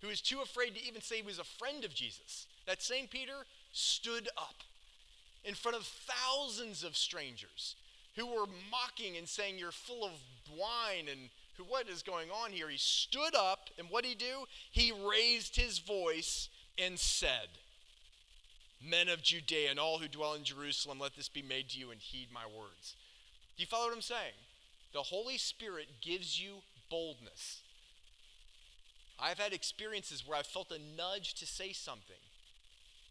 who 0.00 0.08
was 0.08 0.20
too 0.20 0.40
afraid 0.40 0.74
to 0.74 0.84
even 0.84 1.02
say 1.02 1.16
he 1.16 1.22
was 1.22 1.38
a 1.38 1.44
friend 1.44 1.84
of 1.84 1.94
Jesus, 1.94 2.46
that 2.66 2.82
same 2.82 3.06
Peter 3.06 3.46
stood 3.72 4.28
up 4.36 4.56
in 5.44 5.54
front 5.54 5.76
of 5.76 5.84
thousands 5.84 6.82
of 6.82 6.96
strangers 6.96 7.76
who 8.16 8.26
were 8.26 8.46
mocking 8.70 9.16
and 9.16 9.28
saying, 9.28 9.58
You're 9.58 9.70
full 9.70 10.04
of 10.04 10.12
wine 10.56 11.06
and 11.10 11.28
who, 11.56 11.64
what 11.64 11.88
is 11.88 12.02
going 12.02 12.28
on 12.30 12.52
here? 12.52 12.68
He 12.68 12.78
stood 12.78 13.34
up, 13.34 13.70
and 13.78 13.88
what 13.88 14.02
did 14.02 14.10
he 14.10 14.14
do? 14.14 14.44
He 14.70 14.92
raised 14.92 15.56
his 15.56 15.78
voice 15.78 16.48
and 16.78 16.98
said, 16.98 17.48
Men 18.82 19.08
of 19.08 19.22
Judea 19.22 19.70
and 19.70 19.78
all 19.78 19.98
who 19.98 20.08
dwell 20.08 20.34
in 20.34 20.44
Jerusalem, 20.44 20.98
let 20.98 21.16
this 21.16 21.28
be 21.28 21.42
made 21.42 21.70
to 21.70 21.78
you 21.78 21.90
and 21.90 22.00
heed 22.00 22.28
my 22.32 22.44
words. 22.44 22.94
Do 23.56 23.62
you 23.62 23.66
follow 23.66 23.86
what 23.86 23.94
I'm 23.94 24.02
saying? 24.02 24.36
The 24.92 25.02
Holy 25.02 25.38
Spirit 25.38 25.88
gives 26.00 26.40
you 26.40 26.56
boldness. 26.90 27.62
I've 29.18 29.38
had 29.38 29.52
experiences 29.52 30.26
where 30.26 30.38
I 30.38 30.42
felt 30.42 30.70
a 30.70 30.78
nudge 30.96 31.34
to 31.34 31.46
say 31.46 31.72
something. 31.72 32.20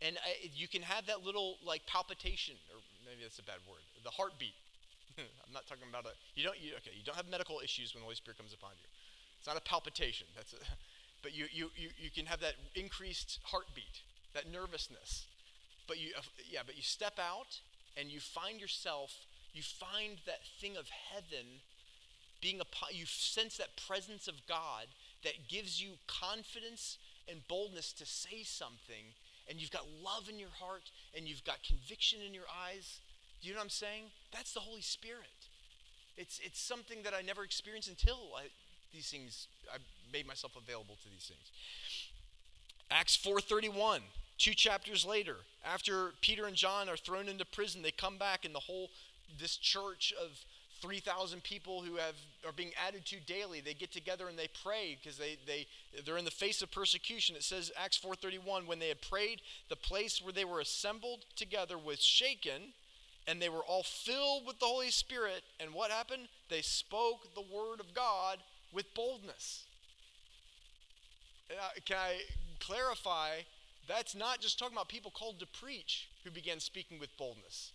And 0.01 0.17
I, 0.21 0.49
you 0.53 0.67
can 0.67 0.83
have 0.83 1.07
that 1.07 1.25
little 1.25 1.57
like 1.65 1.85
palpitation, 1.87 2.55
or 2.69 2.77
maybe 3.05 3.23
that's 3.23 3.39
a 3.39 3.43
bad 3.43 3.57
word, 3.67 3.81
the 4.03 4.11
heartbeat. 4.11 4.53
I'm 5.17 5.53
not 5.53 5.65
talking 5.65 5.87
about 5.89 6.05
a 6.05 6.13
you 6.35 6.43
don't 6.43 6.59
you, 6.59 6.73
okay 6.77 6.91
you 6.93 7.03
don't 7.03 7.15
have 7.15 7.29
medical 7.29 7.61
issues 7.63 7.93
when 7.93 8.01
the 8.01 8.05
Holy 8.05 8.15
Spirit 8.15 8.37
comes 8.37 8.53
upon 8.53 8.71
you. 8.77 8.87
It's 9.39 9.47
not 9.47 9.57
a 9.57 9.61
palpitation. 9.61 10.27
That's 10.35 10.53
a, 10.53 10.57
but 11.23 11.33
you, 11.33 11.45
you 11.51 11.71
you 11.75 11.89
you 11.97 12.11
can 12.11 12.25
have 12.27 12.41
that 12.41 12.55
increased 12.75 13.39
heartbeat, 13.45 14.03
that 14.33 14.51
nervousness. 14.51 15.25
But 15.87 15.97
you 15.97 16.11
uh, 16.17 16.21
yeah, 16.49 16.61
but 16.65 16.75
you 16.75 16.83
step 16.83 17.17
out 17.17 17.61
and 17.97 18.11
you 18.11 18.19
find 18.19 18.59
yourself 18.59 19.25
you 19.55 19.63
find 19.63 20.17
that 20.25 20.41
thing 20.59 20.77
of 20.77 20.89
heaven 20.89 21.61
being 22.41 22.59
a 22.59 22.93
you 22.93 23.05
sense 23.05 23.57
that 23.57 23.69
presence 23.87 24.27
of 24.27 24.35
God 24.47 24.87
that 25.23 25.47
gives 25.47 25.81
you 25.81 25.93
confidence 26.07 26.97
and 27.27 27.39
boldness 27.47 27.91
to 27.93 28.05
say 28.05 28.43
something 28.43 29.15
and 29.49 29.59
you've 29.59 29.71
got 29.71 29.85
love 30.03 30.29
in 30.29 30.39
your 30.39 30.49
heart 30.59 30.91
and 31.15 31.27
you've 31.27 31.43
got 31.43 31.63
conviction 31.63 32.19
in 32.25 32.33
your 32.33 32.45
eyes. 32.67 32.99
Do 33.41 33.47
you 33.47 33.53
know 33.53 33.59
what 33.59 33.65
I'm 33.65 33.69
saying? 33.69 34.03
That's 34.31 34.53
the 34.53 34.59
Holy 34.59 34.81
Spirit. 34.81 35.49
It's, 36.17 36.39
it's 36.43 36.59
something 36.59 37.03
that 37.03 37.13
I 37.13 37.21
never 37.21 37.43
experienced 37.43 37.89
until 37.89 38.17
I, 38.37 38.47
these 38.93 39.09
things, 39.09 39.47
I 39.71 39.77
made 40.11 40.27
myself 40.27 40.53
available 40.55 40.97
to 41.03 41.09
these 41.09 41.25
things. 41.25 41.51
Acts 42.89 43.17
4.31, 43.17 43.99
two 44.37 44.53
chapters 44.53 45.05
later, 45.05 45.37
after 45.63 46.13
Peter 46.21 46.45
and 46.45 46.55
John 46.55 46.87
are 46.87 46.97
thrown 46.97 47.27
into 47.27 47.45
prison, 47.45 47.81
they 47.81 47.91
come 47.91 48.17
back 48.17 48.45
and 48.45 48.53
the 48.53 48.59
whole, 48.59 48.89
this 49.39 49.57
church 49.57 50.13
of 50.21 50.45
3,000 50.81 51.41
people 51.41 51.81
who 51.81 51.95
have 51.95 52.15
are 52.45 52.51
being 52.51 52.71
added 52.87 53.05
to 53.05 53.15
daily. 53.25 53.61
They 53.61 53.73
get 53.73 53.91
together 53.91 54.27
and 54.27 54.37
they 54.37 54.49
pray 54.63 54.97
because 55.01 55.17
they, 55.17 55.37
they, 55.47 55.65
they're 56.05 56.17
in 56.17 56.25
the 56.25 56.31
face 56.31 56.61
of 56.61 56.71
persecution. 56.71 57.35
It 57.35 57.43
says, 57.43 57.71
Acts 57.77 57.99
4.31, 57.99 58.67
when 58.67 58.79
they 58.79 58.89
had 58.89 59.01
prayed, 59.01 59.41
the 59.69 59.75
place 59.75 60.21
where 60.21 60.33
they 60.33 60.45
were 60.45 60.59
assembled 60.59 61.25
together 61.35 61.77
was 61.77 62.03
shaken, 62.03 62.73
and 63.27 63.41
they 63.41 63.49
were 63.49 63.63
all 63.63 63.83
filled 63.83 64.45
with 64.45 64.59
the 64.59 64.65
Holy 64.65 64.91
Spirit. 64.91 65.43
And 65.59 65.73
what 65.73 65.91
happened? 65.91 66.27
They 66.49 66.61
spoke 66.61 67.33
the 67.33 67.41
word 67.41 67.79
of 67.79 67.93
God 67.95 68.37
with 68.71 68.93
boldness. 68.93 69.63
Uh, 71.49 71.69
can 71.85 71.97
I 71.97 72.21
clarify? 72.59 73.29
That's 73.87 74.15
not 74.15 74.39
just 74.39 74.59
talking 74.59 74.75
about 74.75 74.89
people 74.89 75.11
called 75.11 75.39
to 75.39 75.47
preach 75.47 76.09
who 76.23 76.31
began 76.31 76.59
speaking 76.59 76.99
with 76.99 77.15
boldness. 77.17 77.71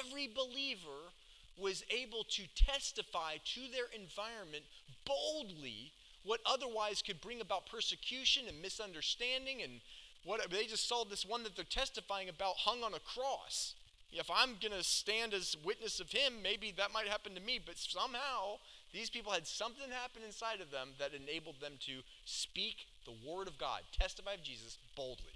Every 0.00 0.28
believer 0.28 1.12
was 1.56 1.84
able 1.90 2.24
to 2.24 2.42
testify 2.56 3.36
to 3.44 3.60
their 3.72 3.86
environment 3.94 4.64
boldly 5.04 5.92
what 6.24 6.40
otherwise 6.46 7.02
could 7.02 7.20
bring 7.20 7.40
about 7.40 7.66
persecution 7.66 8.44
and 8.48 8.60
misunderstanding 8.62 9.62
and 9.62 9.80
what 10.24 10.50
they 10.50 10.64
just 10.64 10.88
saw 10.88 11.04
this 11.04 11.24
one 11.24 11.42
that 11.42 11.54
they're 11.54 11.64
testifying 11.64 12.28
about 12.28 12.56
hung 12.56 12.82
on 12.82 12.94
a 12.94 13.00
cross. 13.00 13.74
If 14.10 14.30
i'm 14.30 14.56
going 14.62 14.72
to 14.72 14.84
stand 14.84 15.34
as 15.34 15.56
witness 15.64 15.98
of 15.98 16.12
him 16.12 16.34
maybe 16.40 16.72
that 16.76 16.92
might 16.92 17.08
happen 17.08 17.34
to 17.34 17.40
me 17.40 17.58
but 17.64 17.76
somehow 17.76 18.58
these 18.92 19.10
people 19.10 19.32
had 19.32 19.44
something 19.44 19.90
happen 19.90 20.22
inside 20.24 20.60
of 20.60 20.70
them 20.70 20.90
that 21.00 21.14
enabled 21.14 21.60
them 21.60 21.72
to 21.80 22.02
speak 22.24 22.86
the 23.06 23.28
word 23.28 23.48
of 23.48 23.58
god 23.58 23.80
testify 23.90 24.34
of 24.34 24.42
jesus 24.44 24.78
boldly 24.94 25.33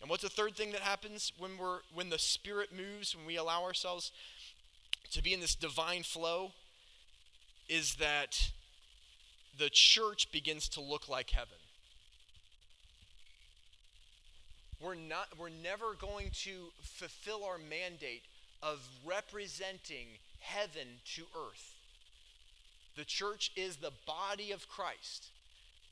and 0.00 0.08
what's 0.08 0.22
the 0.22 0.28
third 0.28 0.56
thing 0.56 0.72
that 0.72 0.80
happens 0.80 1.32
when 1.38 1.58
we're 1.58 1.80
when 1.92 2.10
the 2.10 2.18
spirit 2.18 2.70
moves 2.74 3.16
when 3.16 3.26
we 3.26 3.36
allow 3.36 3.62
ourselves 3.64 4.12
to 5.10 5.22
be 5.22 5.32
in 5.32 5.40
this 5.40 5.54
divine 5.54 6.02
flow 6.02 6.52
is 7.68 7.96
that 7.96 8.50
the 9.58 9.70
church 9.70 10.30
begins 10.30 10.68
to 10.68 10.80
look 10.80 11.08
like 11.08 11.30
heaven. 11.30 11.58
We're 14.80 14.94
not 14.94 15.28
we're 15.38 15.48
never 15.48 15.94
going 15.98 16.30
to 16.44 16.68
fulfill 16.80 17.44
our 17.44 17.58
mandate 17.58 18.22
of 18.62 18.80
representing 19.04 20.06
heaven 20.40 20.86
to 21.16 21.22
earth. 21.36 21.74
The 22.96 23.04
church 23.04 23.52
is 23.56 23.76
the 23.76 23.92
body 24.06 24.52
of 24.52 24.68
Christ. 24.68 25.28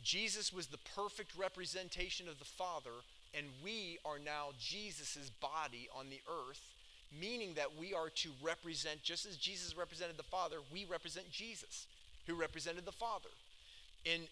Jesus 0.03 0.53
was 0.53 0.69
the 0.69 0.79
perfect 0.95 1.33
representation 1.37 2.29
of 2.29 2.39
the 2.39 2.45
Father, 2.45 2.91
and 3.37 3.47
we 3.63 3.99
are 4.05 4.19
now 4.19 4.49
Jesus' 4.59 5.31
body 5.41 5.89
on 5.97 6.11
the 6.11 6.21
earth 6.29 6.63
meaning 7.21 7.55
that 7.55 7.77
we 7.79 7.95
are 7.95 8.11
to 8.11 8.31
represent, 8.43 9.03
just 9.03 9.27
as 9.27 9.37
Jesus 9.37 9.77
represented 9.77 10.17
the 10.17 10.23
Father, 10.23 10.57
we 10.73 10.85
represent 10.85 11.31
Jesus, 11.31 11.87
who 12.27 12.35
represented 12.35 12.85
the 12.85 12.93
Father. 12.93 13.29
And, 14.05 14.23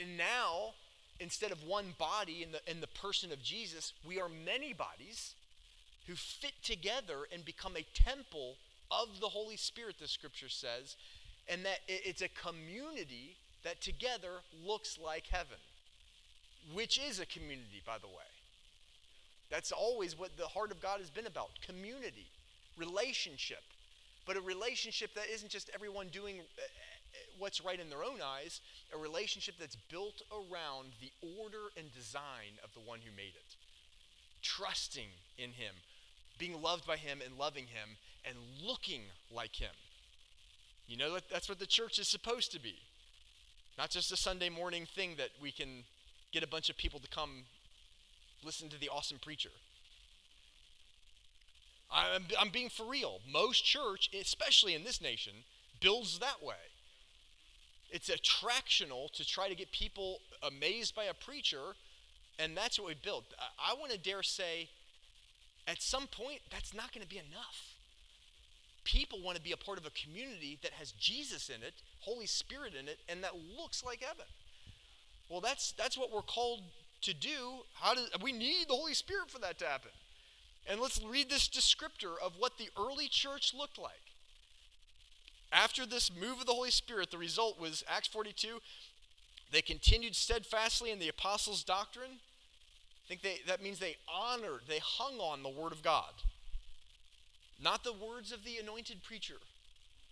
and 0.00 0.16
now, 0.16 0.74
instead 1.20 1.52
of 1.52 1.66
one 1.66 1.94
body 1.98 2.42
in 2.42 2.52
the, 2.52 2.60
in 2.70 2.80
the 2.80 2.86
person 2.86 3.32
of 3.32 3.42
Jesus, 3.42 3.92
we 4.06 4.20
are 4.20 4.28
many 4.28 4.72
bodies 4.72 5.34
who 6.06 6.14
fit 6.14 6.54
together 6.62 7.26
and 7.32 7.44
become 7.44 7.76
a 7.76 7.86
temple 7.94 8.56
of 8.90 9.20
the 9.20 9.28
Holy 9.28 9.56
Spirit, 9.56 9.96
the 9.98 10.08
scripture 10.08 10.48
says, 10.48 10.96
and 11.48 11.64
that 11.64 11.80
it's 11.88 12.22
a 12.22 12.28
community 12.28 13.36
that 13.64 13.80
together 13.80 14.40
looks 14.64 14.98
like 15.02 15.26
heaven, 15.26 15.56
which 16.72 16.98
is 16.98 17.20
a 17.20 17.26
community, 17.26 17.82
by 17.84 17.98
the 17.98 18.06
way. 18.06 18.28
That's 19.50 19.72
always 19.72 20.18
what 20.18 20.36
the 20.36 20.46
heart 20.46 20.70
of 20.70 20.80
God 20.80 21.00
has 21.00 21.10
been 21.10 21.26
about 21.26 21.50
community, 21.66 22.26
relationship. 22.76 23.62
But 24.26 24.36
a 24.36 24.40
relationship 24.40 25.14
that 25.14 25.26
isn't 25.32 25.50
just 25.50 25.70
everyone 25.74 26.08
doing 26.08 26.38
uh, 26.38 26.40
uh, 26.40 27.16
what's 27.38 27.62
right 27.62 27.78
in 27.78 27.90
their 27.90 28.02
own 28.02 28.20
eyes, 28.24 28.60
a 28.94 28.98
relationship 28.98 29.56
that's 29.60 29.76
built 29.90 30.22
around 30.32 30.92
the 31.00 31.12
order 31.38 31.68
and 31.76 31.92
design 31.92 32.58
of 32.64 32.72
the 32.72 32.80
one 32.80 33.00
who 33.04 33.14
made 33.14 33.34
it. 33.36 33.56
Trusting 34.42 35.08
in 35.36 35.50
Him, 35.50 35.74
being 36.38 36.60
loved 36.60 36.86
by 36.86 36.96
Him 36.96 37.20
and 37.24 37.38
loving 37.38 37.66
Him, 37.66 37.96
and 38.24 38.36
looking 38.66 39.02
like 39.30 39.56
Him. 39.56 39.74
You 40.88 40.96
know, 40.96 41.18
that's 41.30 41.48
what 41.48 41.58
the 41.58 41.66
church 41.66 41.98
is 41.98 42.08
supposed 42.08 42.50
to 42.52 42.60
be. 42.60 42.76
Not 43.76 43.90
just 43.90 44.12
a 44.12 44.16
Sunday 44.16 44.48
morning 44.48 44.86
thing 44.86 45.16
that 45.18 45.30
we 45.40 45.50
can 45.50 45.84
get 46.34 46.42
a 46.42 46.48
bunch 46.48 46.68
of 46.68 46.76
people 46.76 46.98
to 46.98 47.08
come 47.08 47.44
listen 48.44 48.68
to 48.68 48.78
the 48.78 48.88
awesome 48.88 49.18
preacher. 49.22 49.50
I'm, 51.90 52.24
I'm 52.38 52.50
being 52.50 52.68
for 52.68 52.84
real. 52.84 53.20
Most 53.30 53.64
church, 53.64 54.10
especially 54.20 54.74
in 54.74 54.82
this 54.82 55.00
nation, 55.00 55.32
builds 55.80 56.18
that 56.18 56.42
way. 56.42 56.56
It's 57.88 58.10
attractional 58.10 59.12
to 59.12 59.24
try 59.24 59.48
to 59.48 59.54
get 59.54 59.70
people 59.70 60.18
amazed 60.42 60.96
by 60.96 61.04
a 61.04 61.14
preacher, 61.14 61.76
and 62.38 62.56
that's 62.56 62.80
what 62.80 62.88
we 62.88 62.94
build. 62.94 63.24
I, 63.38 63.72
I 63.72 63.74
want 63.78 63.92
to 63.92 63.98
dare 63.98 64.24
say, 64.24 64.68
at 65.68 65.80
some 65.80 66.08
point, 66.08 66.40
that's 66.50 66.74
not 66.74 66.92
going 66.92 67.02
to 67.02 67.08
be 67.08 67.18
enough. 67.18 67.76
People 68.82 69.22
want 69.22 69.36
to 69.36 69.42
be 69.42 69.52
a 69.52 69.56
part 69.56 69.78
of 69.78 69.86
a 69.86 69.90
community 69.90 70.58
that 70.62 70.72
has 70.72 70.90
Jesus 70.92 71.48
in 71.48 71.62
it, 71.62 71.74
Holy 72.00 72.26
Spirit 72.26 72.74
in 72.78 72.88
it, 72.88 72.98
and 73.08 73.22
that 73.22 73.32
looks 73.56 73.84
like 73.84 74.02
heaven. 74.02 74.26
Well, 75.28 75.40
that's 75.40 75.72
that's 75.72 75.96
what 75.96 76.12
we're 76.12 76.22
called 76.22 76.62
to 77.04 77.14
do, 77.14 77.64
how 77.74 77.94
does 77.94 78.08
we 78.22 78.32
need 78.32 78.68
the 78.68 78.74
Holy 78.74 78.94
Spirit 78.94 79.30
for 79.30 79.38
that 79.38 79.58
to 79.58 79.66
happen? 79.66 79.90
And 80.66 80.80
let's 80.80 81.00
read 81.02 81.28
this 81.28 81.48
descriptor 81.48 82.14
of 82.22 82.32
what 82.38 82.58
the 82.58 82.70
early 82.78 83.08
church 83.08 83.52
looked 83.56 83.78
like. 83.78 83.92
After 85.52 85.86
this 85.86 86.10
move 86.10 86.40
of 86.40 86.46
the 86.46 86.54
Holy 86.54 86.70
Spirit, 86.70 87.10
the 87.10 87.18
result 87.18 87.60
was 87.60 87.84
Acts 87.88 88.08
42. 88.08 88.60
They 89.52 89.62
continued 89.62 90.16
steadfastly 90.16 90.90
in 90.90 90.98
the 90.98 91.08
apostles' 91.08 91.62
doctrine. 91.62 92.18
I 93.04 93.08
think 93.08 93.22
they, 93.22 93.40
that 93.46 93.62
means 93.62 93.78
they 93.78 93.96
honored, 94.12 94.62
they 94.66 94.80
hung 94.82 95.18
on 95.18 95.42
the 95.42 95.50
Word 95.50 95.72
of 95.72 95.82
God. 95.82 96.12
Not 97.62 97.84
the 97.84 97.92
words 97.92 98.32
of 98.32 98.44
the 98.44 98.56
anointed 98.56 99.02
preacher. 99.02 99.34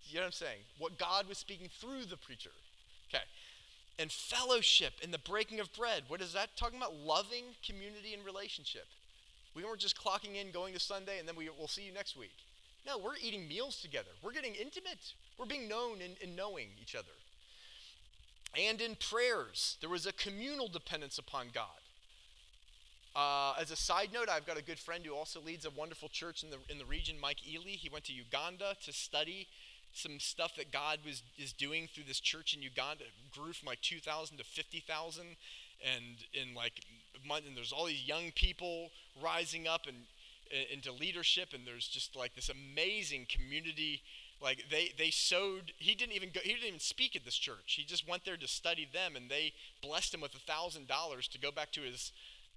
You 0.05 0.15
know 0.15 0.21
what 0.21 0.27
I'm 0.27 0.31
saying? 0.33 0.59
What 0.77 0.99
God 0.99 1.27
was 1.27 1.39
speaking 1.39 1.69
through 1.79 2.05
the 2.05 2.17
preacher. 2.17 2.51
Okay. 3.09 3.23
And 3.99 4.11
fellowship 4.11 4.93
in 5.01 5.11
the 5.11 5.19
breaking 5.19 5.59
of 5.59 5.71
bread. 5.73 6.03
What 6.07 6.21
is 6.21 6.33
that 6.33 6.57
talking 6.57 6.77
about? 6.77 6.95
Loving 6.95 7.43
community 7.65 8.13
and 8.13 8.25
relationship. 8.25 8.87
We 9.55 9.63
weren't 9.63 9.79
just 9.79 10.01
clocking 10.01 10.35
in, 10.35 10.51
going 10.51 10.73
to 10.73 10.79
Sunday, 10.79 11.19
and 11.19 11.27
then 11.27 11.35
we, 11.35 11.47
we'll 11.57 11.67
see 11.67 11.83
you 11.83 11.93
next 11.93 12.17
week. 12.17 12.33
No, 12.87 12.97
we're 12.97 13.17
eating 13.21 13.47
meals 13.47 13.79
together. 13.81 14.09
We're 14.21 14.33
getting 14.33 14.55
intimate. 14.55 15.13
We're 15.37 15.45
being 15.45 15.67
known 15.67 16.01
and, 16.03 16.15
and 16.21 16.35
knowing 16.35 16.69
each 16.81 16.95
other. 16.95 17.13
And 18.59 18.81
in 18.81 18.95
prayers, 18.95 19.77
there 19.79 19.89
was 19.89 20.05
a 20.05 20.11
communal 20.11 20.67
dependence 20.67 21.17
upon 21.17 21.47
God. 21.53 21.65
Uh, 23.15 23.53
as 23.59 23.69
a 23.69 23.75
side 23.75 24.09
note, 24.11 24.27
I've 24.27 24.45
got 24.45 24.57
a 24.57 24.63
good 24.63 24.79
friend 24.79 25.05
who 25.05 25.13
also 25.13 25.39
leads 25.39 25.65
a 25.65 25.69
wonderful 25.69 26.09
church 26.09 26.43
in 26.43 26.49
the 26.49 26.57
in 26.67 26.79
the 26.79 26.85
region, 26.85 27.15
Mike 27.19 27.47
Ely. 27.47 27.77
He 27.77 27.89
went 27.89 28.05
to 28.05 28.13
Uganda 28.13 28.75
to 28.85 28.91
study 28.91 29.47
some 29.93 30.19
stuff 30.19 30.55
that 30.57 30.71
God 30.71 30.99
was 31.05 31.23
is 31.37 31.53
doing 31.53 31.87
through 31.93 32.05
this 32.07 32.19
church 32.19 32.53
in 32.53 32.61
Uganda. 32.61 33.05
Grew 33.31 33.53
from 33.53 33.67
like 33.67 33.81
2,000 33.81 34.37
to 34.37 34.43
50,000, 34.43 35.25
and 35.81 36.05
in 36.33 36.53
like 36.53 36.81
month 37.27 37.45
and 37.47 37.55
there's 37.55 37.71
all 37.71 37.85
these 37.85 38.07
young 38.07 38.31
people 38.35 38.89
rising 39.21 39.67
up 39.67 39.81
and 39.87 39.97
into 40.71 40.91
leadership, 40.91 41.49
and 41.53 41.65
there's 41.65 41.87
just 41.87 42.15
like 42.15 42.35
this 42.35 42.49
amazing 42.49 43.27
community. 43.29 44.01
Like 44.41 44.65
they 44.69 44.91
they 44.97 45.09
sowed. 45.09 45.73
He 45.77 45.95
didn't 45.95 46.13
even 46.13 46.29
go. 46.33 46.41
He 46.43 46.53
didn't 46.53 46.67
even 46.67 46.79
speak 46.79 47.15
at 47.15 47.25
this 47.25 47.35
church. 47.35 47.75
He 47.77 47.83
just 47.83 48.07
went 48.07 48.25
there 48.25 48.37
to 48.37 48.47
study 48.47 48.87
them, 48.91 49.15
and 49.15 49.29
they 49.29 49.53
blessed 49.81 50.13
him 50.13 50.21
with 50.21 50.35
a 50.35 50.39
thousand 50.39 50.87
dollars 50.87 51.27
to 51.29 51.39
go 51.39 51.51
back 51.51 51.71
to 51.73 51.81
his 51.81 52.11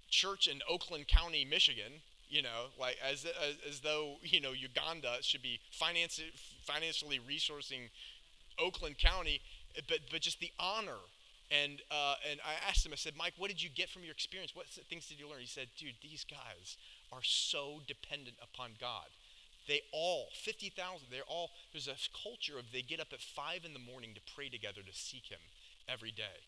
church 0.09 0.47
in 0.47 0.61
Oakland 0.69 1.07
County, 1.07 1.45
Michigan, 1.45 2.01
you 2.29 2.41
know, 2.41 2.67
like 2.79 2.97
as, 3.03 3.25
as, 3.25 3.55
as 3.67 3.79
though, 3.81 4.15
you 4.21 4.41
know, 4.41 4.51
Uganda 4.51 5.17
should 5.21 5.41
be 5.41 5.59
finance, 5.71 6.19
financially 6.63 7.19
resourcing 7.19 7.89
Oakland 8.59 8.97
County, 8.97 9.41
but, 9.87 9.99
but 10.11 10.21
just 10.21 10.39
the 10.39 10.51
honor. 10.59 10.99
And, 11.49 11.81
uh, 11.89 12.15
and 12.29 12.39
I 12.45 12.67
asked 12.67 12.85
him, 12.85 12.91
I 12.91 12.97
said, 12.97 13.13
Mike, 13.17 13.33
what 13.37 13.49
did 13.49 13.63
you 13.63 13.69
get 13.69 13.89
from 13.89 14.03
your 14.03 14.11
experience? 14.11 14.53
What 14.53 14.67
things 14.67 15.07
did 15.07 15.19
you 15.19 15.29
learn? 15.29 15.39
He 15.39 15.47
said, 15.47 15.67
dude, 15.77 15.95
these 16.01 16.25
guys 16.25 16.75
are 17.13 17.23
so 17.23 17.79
dependent 17.87 18.35
upon 18.43 18.71
God. 18.81 19.07
They 19.67 19.81
all, 19.93 20.27
50,000, 20.33 21.07
they're 21.09 21.21
all, 21.27 21.51
there's 21.71 21.87
a 21.87 21.95
culture 22.23 22.57
of 22.57 22.71
they 22.71 22.81
get 22.81 22.99
up 22.99 23.07
at 23.13 23.21
5 23.21 23.63
in 23.65 23.73
the 23.73 23.79
morning 23.79 24.11
to 24.15 24.21
pray 24.35 24.49
together 24.49 24.81
to 24.81 24.93
seek 24.93 25.27
Him 25.27 25.39
every 25.87 26.11
day. 26.11 26.43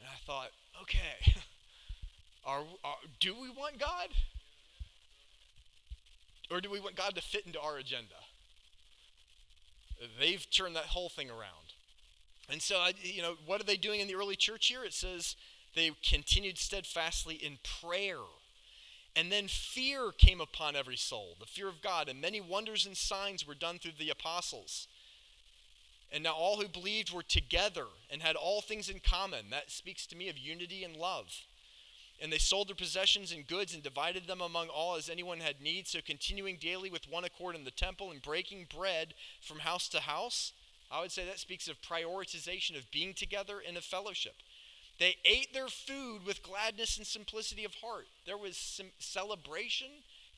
And 0.00 0.08
I 0.08 0.16
thought, 0.24 0.50
okay. 0.82 1.42
Are, 2.46 2.60
are, 2.84 2.96
do 3.20 3.34
we 3.34 3.48
want 3.48 3.78
God? 3.78 4.08
Or 6.50 6.60
do 6.60 6.70
we 6.70 6.80
want 6.80 6.96
God 6.96 7.14
to 7.14 7.22
fit 7.22 7.46
into 7.46 7.60
our 7.60 7.76
agenda? 7.78 8.14
They've 10.18 10.46
turned 10.50 10.76
that 10.76 10.86
whole 10.86 11.08
thing 11.08 11.30
around. 11.30 11.72
And 12.50 12.60
so, 12.60 12.76
I, 12.76 12.92
you 13.02 13.22
know, 13.22 13.36
what 13.46 13.60
are 13.60 13.64
they 13.64 13.76
doing 13.76 14.00
in 14.00 14.08
the 14.08 14.16
early 14.16 14.36
church 14.36 14.66
here? 14.66 14.84
It 14.84 14.92
says 14.92 15.36
they 15.74 15.90
continued 16.02 16.58
steadfastly 16.58 17.36
in 17.36 17.58
prayer. 17.80 18.18
And 19.16 19.30
then 19.30 19.46
fear 19.48 20.10
came 20.16 20.40
upon 20.40 20.74
every 20.74 20.96
soul, 20.96 21.36
the 21.38 21.46
fear 21.46 21.68
of 21.68 21.80
God, 21.80 22.08
and 22.08 22.20
many 22.20 22.40
wonders 22.40 22.84
and 22.84 22.96
signs 22.96 23.46
were 23.46 23.54
done 23.54 23.78
through 23.78 23.92
the 23.98 24.10
apostles. 24.10 24.88
And 26.12 26.24
now 26.24 26.34
all 26.34 26.60
who 26.60 26.68
believed 26.68 27.12
were 27.12 27.22
together 27.22 27.86
and 28.10 28.22
had 28.22 28.36
all 28.36 28.60
things 28.60 28.88
in 28.88 29.00
common. 29.00 29.50
That 29.50 29.70
speaks 29.70 30.06
to 30.06 30.16
me 30.16 30.28
of 30.28 30.36
unity 30.36 30.84
and 30.84 30.96
love. 30.96 31.44
And 32.22 32.32
they 32.32 32.38
sold 32.38 32.68
their 32.68 32.76
possessions 32.76 33.32
and 33.32 33.46
goods 33.46 33.74
and 33.74 33.82
divided 33.82 34.26
them 34.26 34.40
among 34.40 34.68
all 34.68 34.96
as 34.96 35.08
anyone 35.08 35.40
had 35.40 35.60
need. 35.60 35.88
So, 35.88 35.98
continuing 36.04 36.56
daily 36.56 36.90
with 36.90 37.10
one 37.10 37.24
accord 37.24 37.54
in 37.54 37.64
the 37.64 37.70
temple 37.70 38.10
and 38.10 38.22
breaking 38.22 38.66
bread 38.74 39.14
from 39.42 39.58
house 39.58 39.88
to 39.88 40.00
house, 40.00 40.52
I 40.90 41.00
would 41.00 41.12
say 41.12 41.24
that 41.26 41.38
speaks 41.38 41.68
of 41.68 41.82
prioritization 41.82 42.76
of 42.78 42.90
being 42.90 43.14
together 43.14 43.60
in 43.60 43.76
a 43.76 43.80
fellowship. 43.80 44.34
They 44.98 45.16
ate 45.24 45.52
their 45.52 45.68
food 45.68 46.24
with 46.24 46.42
gladness 46.42 46.96
and 46.96 47.06
simplicity 47.06 47.64
of 47.64 47.74
heart. 47.74 48.06
There 48.26 48.38
was 48.38 48.80
celebration 48.98 49.88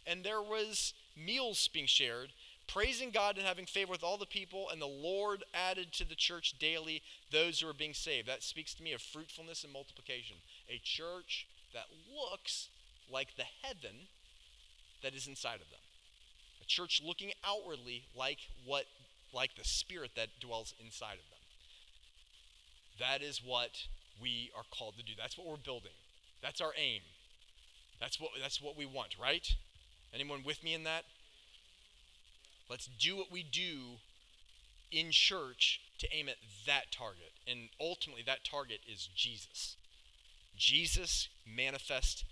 and 0.07 0.25
there 0.25 0.41
was 0.41 0.95
meals 1.17 1.69
being 1.69 1.87
shared, 1.87 2.33
praising 2.67 3.11
God 3.11 3.37
and 3.37 3.47
having 3.47 3.67
favor 3.67 3.91
with 3.91 4.05
all 4.05 4.17
the 4.17 4.27
people, 4.27 4.71
and 4.71 4.81
the 4.81 4.87
Lord 4.87 5.45
added 5.53 5.93
to 5.95 6.09
the 6.09 6.15
church 6.15 6.55
daily 6.59 7.03
those 7.31 7.61
who 7.61 7.67
were 7.67 7.75
being 7.75 7.95
saved. 7.95 8.29
That 8.29 8.43
speaks 8.43 8.73
to 8.75 8.83
me 8.83 8.93
of 8.93 9.03
fruitfulness 9.03 9.65
and 9.65 9.73
multiplication. 9.73 10.37
A 10.71 10.81
church 10.83 11.47
that 11.77 11.93
looks 12.09 12.71
like 13.12 13.37
the 13.37 13.45
heaven 13.62 14.09
that 15.03 15.15
is 15.15 15.27
inside 15.27 15.61
of 15.61 15.71
them. 15.71 15.85
A 16.62 16.65
church 16.65 17.03
looking 17.05 17.33
outwardly 17.45 18.05
like 18.17 18.39
what 18.65 18.87
like 19.33 19.55
the 19.57 19.65
spirit 19.65 20.12
that 20.17 20.41
dwells 20.41 20.73
inside 20.83 21.19
of 21.21 21.29
them. 21.29 21.45
That 22.99 23.23
is 23.23 23.43
what 23.45 23.87
we 24.21 24.51
are 24.57 24.65
called 24.71 24.97
to 24.97 25.05
do. 25.05 25.12
That's 25.17 25.37
what 25.37 25.47
we're 25.47 25.57
building. 25.62 25.93
That's 26.43 26.62
our 26.62 26.73
aim. 26.79 27.03
That's 28.01 28.19
what 28.19 28.31
that's 28.41 28.61
what 28.61 28.77
we 28.77 28.87
want, 28.87 29.17
right? 29.21 29.47
Anyone 30.15 30.43
with 30.45 30.65
me 30.65 30.73
in 30.73 30.85
that? 30.85 31.05
Let's 32.71 32.89
do 32.99 33.17
what 33.17 33.31
we 33.31 33.43
do 33.43 34.01
in 34.91 35.11
church 35.11 35.81
to 35.99 36.09
aim 36.11 36.29
at 36.29 36.37
that 36.67 36.91
target. 36.91 37.33
And 37.47 37.69
ultimately 37.79 38.23
that 38.27 38.45
target 38.45 38.81
is 38.91 39.11
Jesus. 39.15 39.77
Jesus 40.57 41.29
manifest 41.47 42.25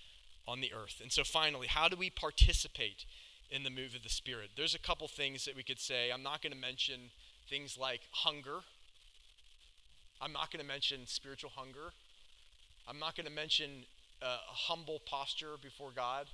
on 0.47 0.61
the 0.61 0.73
earth. 0.73 1.01
And 1.03 1.13
so, 1.13 1.25
finally, 1.25 1.67
how 1.67 1.89
do 1.89 1.97
we 1.97 2.11
participate 2.11 3.05
in 3.51 3.63
the 3.63 3.71
move 3.71 3.95
of 3.95 4.03
the 4.03 4.09
Spirit? 4.09 4.51
There's 4.57 4.75
a 4.75 4.79
couple 4.79 5.09
things 5.09 5.45
that 5.45 5.57
we 5.57 5.63
could 5.63 5.81
say. 5.81 6.11
I'm 6.13 6.23
not 6.23 6.43
going 6.43 6.53
to 6.53 6.59
mention 6.59 7.11
things 7.49 7.79
like 7.79 8.01
hunger. 8.11 8.61
I'm 10.21 10.33
not 10.33 10.51
going 10.51 10.61
to 10.61 10.67
mention 10.67 11.07
spiritual 11.07 11.51
hunger. 11.55 11.93
I'm 12.89 12.99
not 12.99 13.17
going 13.17 13.27
to 13.27 13.33
mention 13.33 13.85
uh, 14.23 14.27
a 14.27 14.55
humble 14.55 15.01
posture 15.05 15.57
before 15.61 15.91
God. 15.95 16.27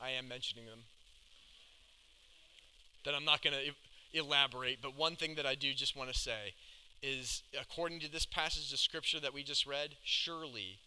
I 0.00 0.10
am 0.10 0.28
mentioning 0.28 0.66
them. 0.66 0.80
That 3.04 3.14
I'm 3.14 3.24
not 3.24 3.42
going 3.42 3.54
to 3.54 4.18
elaborate, 4.18 4.80
but 4.80 4.96
one 4.96 5.16
thing 5.16 5.34
that 5.34 5.46
I 5.46 5.54
do 5.54 5.72
just 5.74 5.96
want 5.96 6.12
to 6.12 6.18
say 6.18 6.54
is 7.04 7.42
according 7.60 8.00
to 8.00 8.10
this 8.10 8.24
passage 8.24 8.72
of 8.72 8.78
scripture 8.78 9.20
that 9.20 9.34
we 9.34 9.42
just 9.42 9.66
read, 9.66 9.90
surely, 10.02 10.78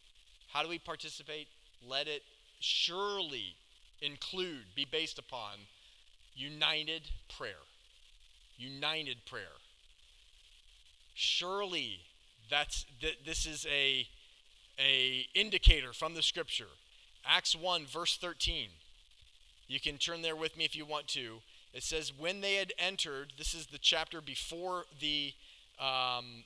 how 0.51 0.63
do 0.63 0.69
we 0.69 0.79
participate? 0.79 1.47
Let 1.87 2.07
it 2.07 2.23
surely 2.59 3.55
include, 4.01 4.65
be 4.75 4.85
based 4.89 5.19
upon 5.19 5.59
united 6.35 7.03
prayer. 7.37 7.65
United 8.57 9.17
prayer. 9.25 9.57
Surely 11.13 11.99
that's 12.49 12.85
th- 12.99 13.19
this 13.25 13.45
is 13.45 13.67
a 13.71 14.07
a 14.79 15.27
indicator 15.35 15.93
from 15.93 16.15
the 16.15 16.23
scripture. 16.23 16.69
Acts 17.25 17.55
1 17.55 17.85
verse 17.85 18.17
13. 18.17 18.69
You 19.67 19.79
can 19.79 19.97
turn 19.97 20.21
there 20.21 20.35
with 20.35 20.57
me 20.57 20.65
if 20.65 20.75
you 20.75 20.85
want 20.85 21.07
to. 21.09 21.41
It 21.73 21.83
says 21.83 22.13
when 22.17 22.41
they 22.41 22.55
had 22.55 22.73
entered, 22.79 23.33
this 23.37 23.53
is 23.53 23.67
the 23.67 23.77
chapter 23.77 24.21
before 24.21 24.85
the 24.99 25.33
um, 25.79 26.43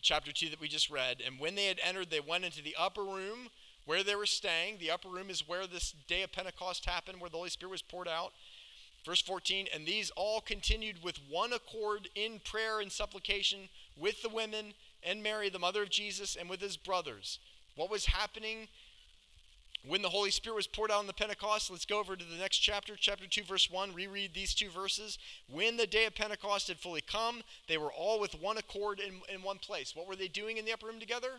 chapter 0.00 0.32
2 0.32 0.50
that 0.50 0.60
we 0.60 0.68
just 0.68 0.90
read. 0.90 1.22
And 1.24 1.38
when 1.38 1.54
they 1.54 1.66
had 1.66 1.80
entered, 1.82 2.10
they 2.10 2.20
went 2.20 2.44
into 2.44 2.62
the 2.62 2.76
upper 2.78 3.02
room 3.02 3.48
where 3.84 4.02
they 4.02 4.14
were 4.14 4.26
staying. 4.26 4.78
The 4.78 4.90
upper 4.90 5.08
room 5.08 5.30
is 5.30 5.48
where 5.48 5.66
this 5.66 5.94
day 6.08 6.22
of 6.22 6.32
Pentecost 6.32 6.86
happened, 6.86 7.20
where 7.20 7.30
the 7.30 7.36
Holy 7.36 7.50
Spirit 7.50 7.72
was 7.72 7.82
poured 7.82 8.08
out. 8.08 8.32
Verse 9.04 9.20
14, 9.22 9.66
and 9.74 9.84
these 9.84 10.12
all 10.14 10.40
continued 10.40 11.02
with 11.02 11.18
one 11.28 11.52
accord 11.52 12.08
in 12.14 12.40
prayer 12.44 12.78
and 12.78 12.92
supplication 12.92 13.68
with 13.96 14.22
the 14.22 14.28
women 14.28 14.74
and 15.02 15.24
Mary, 15.24 15.48
the 15.48 15.58
mother 15.58 15.82
of 15.82 15.90
Jesus, 15.90 16.36
and 16.36 16.48
with 16.48 16.60
his 16.60 16.76
brothers. 16.76 17.40
What 17.74 17.90
was 17.90 18.06
happening 18.06 18.68
when 19.86 20.02
the 20.02 20.08
Holy 20.08 20.30
Spirit 20.30 20.56
was 20.56 20.66
poured 20.68 20.92
out 20.92 21.00
on 21.00 21.08
the 21.08 21.12
Pentecost, 21.12 21.70
let's 21.70 21.84
go 21.84 21.98
over 21.98 22.14
to 22.14 22.24
the 22.24 22.36
next 22.36 22.58
chapter, 22.58 22.94
chapter 22.96 23.26
2, 23.26 23.42
verse 23.42 23.68
1. 23.68 23.92
Reread 23.92 24.32
these 24.32 24.54
two 24.54 24.70
verses. 24.70 25.18
When 25.50 25.76
the 25.76 25.88
day 25.88 26.04
of 26.04 26.14
Pentecost 26.14 26.68
had 26.68 26.78
fully 26.78 27.00
come, 27.00 27.42
they 27.66 27.78
were 27.78 27.92
all 27.92 28.20
with 28.20 28.40
one 28.40 28.58
accord 28.58 29.00
in, 29.00 29.14
in 29.34 29.42
one 29.42 29.58
place. 29.58 29.96
What 29.96 30.06
were 30.06 30.14
they 30.14 30.28
doing 30.28 30.56
in 30.56 30.64
the 30.64 30.72
upper 30.72 30.86
room 30.86 31.00
together? 31.00 31.32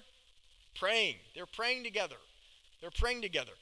Praying. 0.75 1.15
They're 1.34 1.45
praying 1.45 1.86
together. 1.86 2.17
They're 2.82 2.91
praying 2.91 3.21
together. 3.21 3.53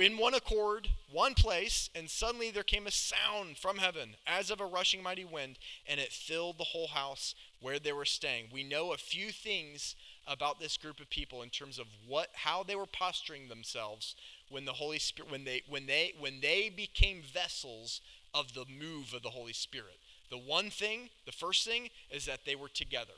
In 0.00 0.18
one 0.18 0.34
accord, 0.34 0.88
one 1.10 1.34
place, 1.34 1.88
and 1.94 2.10
suddenly 2.10 2.50
there 2.50 2.64
came 2.64 2.86
a 2.86 2.90
sound 2.90 3.56
from 3.56 3.78
heaven 3.78 4.16
as 4.26 4.50
of 4.50 4.60
a 4.60 4.66
rushing 4.66 5.02
mighty 5.02 5.24
wind, 5.24 5.58
and 5.88 6.00
it 6.00 6.12
filled 6.12 6.58
the 6.58 6.64
whole 6.64 6.88
house 6.88 7.34
where 7.60 7.78
they 7.78 7.92
were 7.92 8.04
staying. 8.04 8.46
We 8.52 8.62
know 8.62 8.92
a 8.92 8.98
few 8.98 9.30
things 9.30 9.94
about 10.26 10.58
this 10.58 10.76
group 10.76 11.00
of 11.00 11.08
people 11.08 11.42
in 11.42 11.50
terms 11.50 11.78
of 11.78 11.86
what 12.06 12.28
how 12.32 12.62
they 12.62 12.74
were 12.74 12.86
posturing 12.86 13.48
themselves 13.48 14.16
when 14.50 14.64
the 14.64 14.72
Holy 14.72 14.98
Spirit 14.98 15.30
when 15.30 15.44
they 15.44 15.62
when 15.68 15.86
they 15.86 16.12
when 16.18 16.40
they 16.40 16.68
became 16.68 17.22
vessels 17.22 18.00
of 18.34 18.54
the 18.54 18.64
move 18.68 19.14
of 19.14 19.22
the 19.22 19.30
Holy 19.30 19.52
Spirit. 19.52 19.98
The 20.30 20.38
one 20.38 20.70
thing, 20.70 21.10
the 21.24 21.32
first 21.32 21.66
thing 21.66 21.90
is 22.10 22.26
that 22.26 22.40
they 22.44 22.56
were 22.56 22.68
together. 22.68 23.14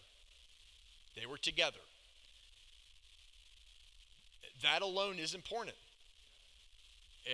They 1.16 1.26
were 1.26 1.38
together. 1.38 1.80
that 4.62 4.82
alone 4.82 5.18
is 5.18 5.34
important. 5.34 5.76
It 7.24 7.30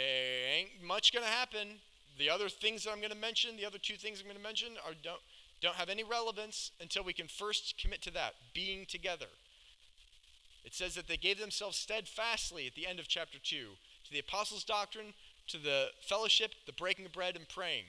Ain't 0.57 0.83
much 0.83 1.13
going 1.13 1.25
to 1.25 1.31
happen. 1.31 1.81
The 2.19 2.31
other 2.31 2.49
things 2.49 2.85
that 2.85 2.93
I'm 2.93 2.99
going 2.99 3.11
to 3.11 3.17
mention, 3.17 3.57
the 3.57 3.67
other 3.67 3.79
two 3.79 3.97
things 3.97 4.21
I'm 4.21 4.27
going 4.27 4.37
to 4.37 4.43
mention, 4.43 4.75
are 4.87 4.95
don't 5.03 5.21
don't 5.61 5.77
have 5.77 5.89
any 5.89 6.05
relevance 6.05 6.73
until 6.81 7.03
we 7.05 7.13
can 7.13 7.27
first 7.27 7.75
commit 7.81 8.03
to 8.03 8.11
that 8.11 8.35
being 8.53 8.85
together. 8.87 9.27
It 10.65 10.75
says 10.75 10.95
that 10.95 11.09
they 11.09 11.17
gave 11.17 11.39
themselves 11.39 11.77
steadfastly 11.77 12.67
at 12.67 12.75
the 12.75 12.87
end 12.87 12.99
of 12.99 13.09
chapter 13.09 13.39
2 13.39 13.57
to 14.05 14.13
the 14.13 14.19
apostles' 14.19 14.65
doctrine, 14.65 15.15
to 15.49 15.59
the 15.59 15.89
fellowship, 16.01 16.53
the 16.67 16.73
breaking 16.73 17.07
of 17.07 17.13
bread, 17.13 17.37
and 17.37 17.49
praying. 17.49 17.85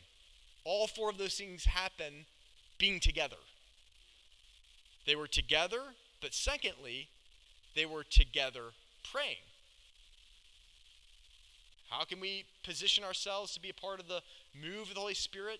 All 0.63 0.87
four 0.87 1.09
of 1.09 1.17
those 1.17 1.35
things 1.35 1.65
happen 1.65 2.25
being 2.77 2.99
together. 2.99 3.37
They 5.05 5.15
were 5.15 5.27
together, 5.27 5.81
but 6.21 6.33
secondly, 6.33 7.09
they 7.75 7.85
were 7.85 8.03
together 8.03 8.71
praying. 9.03 9.43
How 11.89 12.03
can 12.03 12.19
we 12.19 12.45
position 12.63 13.03
ourselves 13.03 13.53
to 13.53 13.61
be 13.61 13.69
a 13.69 13.73
part 13.73 13.99
of 13.99 14.07
the 14.07 14.21
move 14.59 14.89
of 14.89 14.95
the 14.95 14.99
Holy 14.99 15.13
Spirit? 15.13 15.59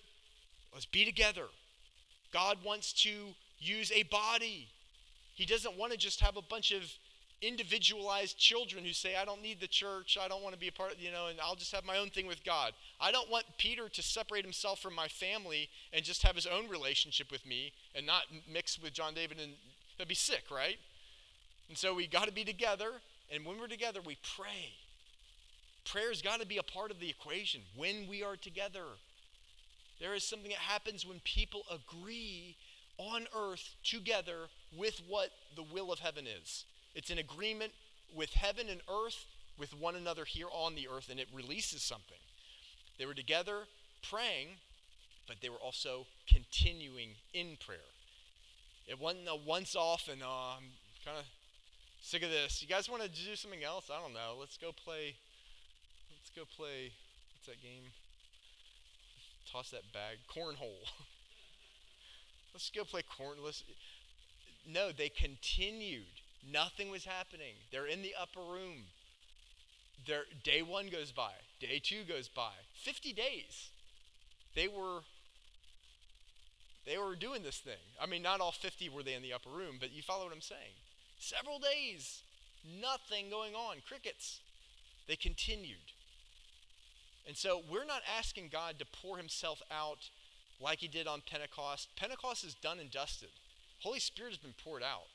Let's 0.72 0.86
be 0.86 1.04
together. 1.04 1.46
God 2.32 2.58
wants 2.64 2.92
to 3.04 3.34
use 3.58 3.92
a 3.92 4.02
body. 4.04 4.68
He 5.34 5.46
doesn't 5.46 5.78
want 5.78 5.92
to 5.92 5.98
just 5.98 6.20
have 6.20 6.36
a 6.36 6.42
bunch 6.42 6.72
of 6.72 6.82
individualized 7.42 8.38
children 8.38 8.84
who 8.84 8.92
say, 8.92 9.16
I 9.16 9.24
don't 9.24 9.42
need 9.42 9.60
the 9.60 9.68
church, 9.68 10.16
I 10.20 10.28
don't 10.28 10.42
want 10.42 10.54
to 10.54 10.60
be 10.60 10.68
a 10.68 10.72
part 10.72 10.92
of, 10.92 11.00
you 11.00 11.10
know, 11.10 11.26
and 11.28 11.38
I'll 11.40 11.54
just 11.54 11.74
have 11.74 11.84
my 11.84 11.98
own 11.98 12.10
thing 12.10 12.26
with 12.26 12.44
God. 12.44 12.72
I 13.00 13.12
don't 13.12 13.30
want 13.30 13.44
Peter 13.58 13.88
to 13.88 14.02
separate 14.02 14.44
himself 14.44 14.80
from 14.80 14.94
my 14.94 15.08
family 15.08 15.68
and 15.92 16.04
just 16.04 16.22
have 16.22 16.34
his 16.34 16.46
own 16.46 16.68
relationship 16.68 17.30
with 17.30 17.44
me 17.46 17.72
and 17.94 18.06
not 18.06 18.22
mix 18.50 18.78
with 18.80 18.92
John 18.92 19.14
David 19.14 19.38
and 19.38 19.52
that'd 19.98 20.08
be 20.08 20.14
sick, 20.14 20.44
right? 20.50 20.78
And 21.68 21.76
so 21.76 21.94
we 21.94 22.06
got 22.06 22.26
to 22.26 22.32
be 22.32 22.44
together, 22.44 22.92
and 23.30 23.44
when 23.44 23.58
we're 23.58 23.66
together, 23.66 24.00
we 24.04 24.16
pray. 24.36 24.72
Prayer's 25.84 26.22
got 26.22 26.40
to 26.40 26.46
be 26.46 26.58
a 26.58 26.62
part 26.62 26.90
of 26.90 27.00
the 27.00 27.08
equation 27.08 27.60
when 27.76 28.06
we 28.08 28.22
are 28.22 28.36
together. 28.36 28.84
There 30.00 30.14
is 30.14 30.24
something 30.24 30.50
that 30.50 30.58
happens 30.58 31.06
when 31.06 31.20
people 31.20 31.62
agree 31.70 32.56
on 32.98 33.26
earth 33.36 33.74
together 33.84 34.48
with 34.76 35.00
what 35.08 35.30
the 35.54 35.62
will 35.62 35.92
of 35.92 35.98
heaven 35.98 36.26
is. 36.26 36.64
It's 36.96 37.10
an 37.10 37.18
agreement 37.18 37.72
with 38.12 38.32
heaven 38.32 38.68
and 38.68 38.80
earth, 38.90 39.26
with 39.56 39.78
one 39.78 39.94
another 39.94 40.24
here 40.24 40.48
on 40.50 40.74
the 40.74 40.88
earth, 40.88 41.08
and 41.08 41.20
it 41.20 41.28
releases 41.32 41.82
something. 41.82 42.18
They 42.98 43.06
were 43.06 43.14
together 43.14 43.68
praying, 44.02 44.48
but 45.28 45.36
they 45.40 45.48
were 45.48 45.62
also 45.62 46.06
continuing 46.26 47.10
in 47.32 47.58
prayer. 47.64 47.92
It 48.88 49.00
wasn't 49.00 49.28
a 49.28 49.36
once 49.36 49.76
off 49.76 50.08
and 50.10 50.22
uh, 50.22 50.56
I'm 50.56 50.72
kind 51.04 51.18
of 51.18 51.24
sick 52.00 52.22
of 52.22 52.30
this. 52.30 52.62
You 52.62 52.68
guys 52.68 52.88
want 52.88 53.02
to 53.02 53.08
do 53.08 53.36
something 53.36 53.62
else? 53.62 53.90
I 53.92 54.00
don't 54.00 54.14
know. 54.14 54.36
Let's 54.38 54.56
go 54.56 54.72
play. 54.72 55.16
Let's 56.10 56.30
go 56.34 56.42
play. 56.56 56.92
What's 57.34 57.46
that 57.46 57.62
game? 57.62 57.92
toss 59.50 59.70
that 59.70 59.92
bag. 59.92 60.18
Cornhole. 60.28 60.84
Let's 62.54 62.70
go 62.70 62.84
play 62.84 63.02
corn. 63.02 63.38
Let's, 63.44 63.62
no, 64.66 64.90
they 64.92 65.08
continued. 65.08 66.04
Nothing 66.50 66.90
was 66.90 67.04
happening. 67.04 67.54
They're 67.72 67.86
in 67.86 68.02
the 68.02 68.14
upper 68.20 68.40
room. 68.40 68.84
Their, 70.06 70.22
day 70.44 70.62
one 70.62 70.88
goes 70.88 71.12
by. 71.12 71.32
Day 71.60 71.80
two 71.82 72.04
goes 72.04 72.28
by. 72.28 72.52
50 72.74 73.12
days. 73.12 73.70
They 74.54 74.68
were 74.68 75.00
they 76.86 76.98
were 76.98 77.16
doing 77.16 77.42
this 77.42 77.58
thing. 77.58 77.82
I 78.00 78.06
mean, 78.06 78.22
not 78.22 78.40
all 78.40 78.52
50 78.52 78.88
were 78.90 79.02
they 79.02 79.14
in 79.14 79.22
the 79.22 79.32
upper 79.32 79.50
room, 79.50 79.76
but 79.80 79.92
you 79.92 80.02
follow 80.02 80.24
what 80.24 80.32
I'm 80.32 80.40
saying. 80.40 80.78
Several 81.18 81.58
days, 81.58 82.22
nothing 82.80 83.28
going 83.28 83.54
on, 83.54 83.78
crickets. 83.86 84.38
They 85.08 85.16
continued. 85.16 85.92
And 87.26 87.36
so 87.36 87.60
we're 87.68 87.84
not 87.84 88.02
asking 88.16 88.50
God 88.52 88.78
to 88.78 88.86
pour 88.86 89.16
himself 89.16 89.60
out 89.68 90.10
like 90.60 90.78
he 90.78 90.86
did 90.86 91.08
on 91.08 91.22
Pentecost. 91.28 91.88
Pentecost 91.96 92.44
is 92.44 92.54
done 92.54 92.78
and 92.78 92.90
dusted. 92.90 93.30
Holy 93.80 93.98
Spirit 93.98 94.30
has 94.30 94.38
been 94.38 94.54
poured 94.62 94.84
out. 94.84 95.08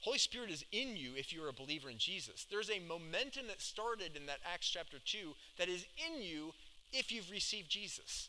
Holy 0.00 0.18
Spirit 0.18 0.50
is 0.50 0.64
in 0.70 0.96
you 0.96 1.10
if 1.16 1.32
you're 1.32 1.48
a 1.48 1.52
believer 1.52 1.90
in 1.90 1.98
Jesus. 1.98 2.46
There's 2.50 2.70
a 2.70 2.78
momentum 2.78 3.48
that 3.48 3.60
started 3.60 4.16
in 4.16 4.26
that 4.26 4.38
Acts 4.52 4.68
chapter 4.68 4.98
2 5.04 5.34
that 5.58 5.68
is 5.68 5.86
in 5.96 6.22
you 6.22 6.52
if 6.92 7.10
you've 7.10 7.30
received 7.30 7.68
Jesus. 7.68 8.28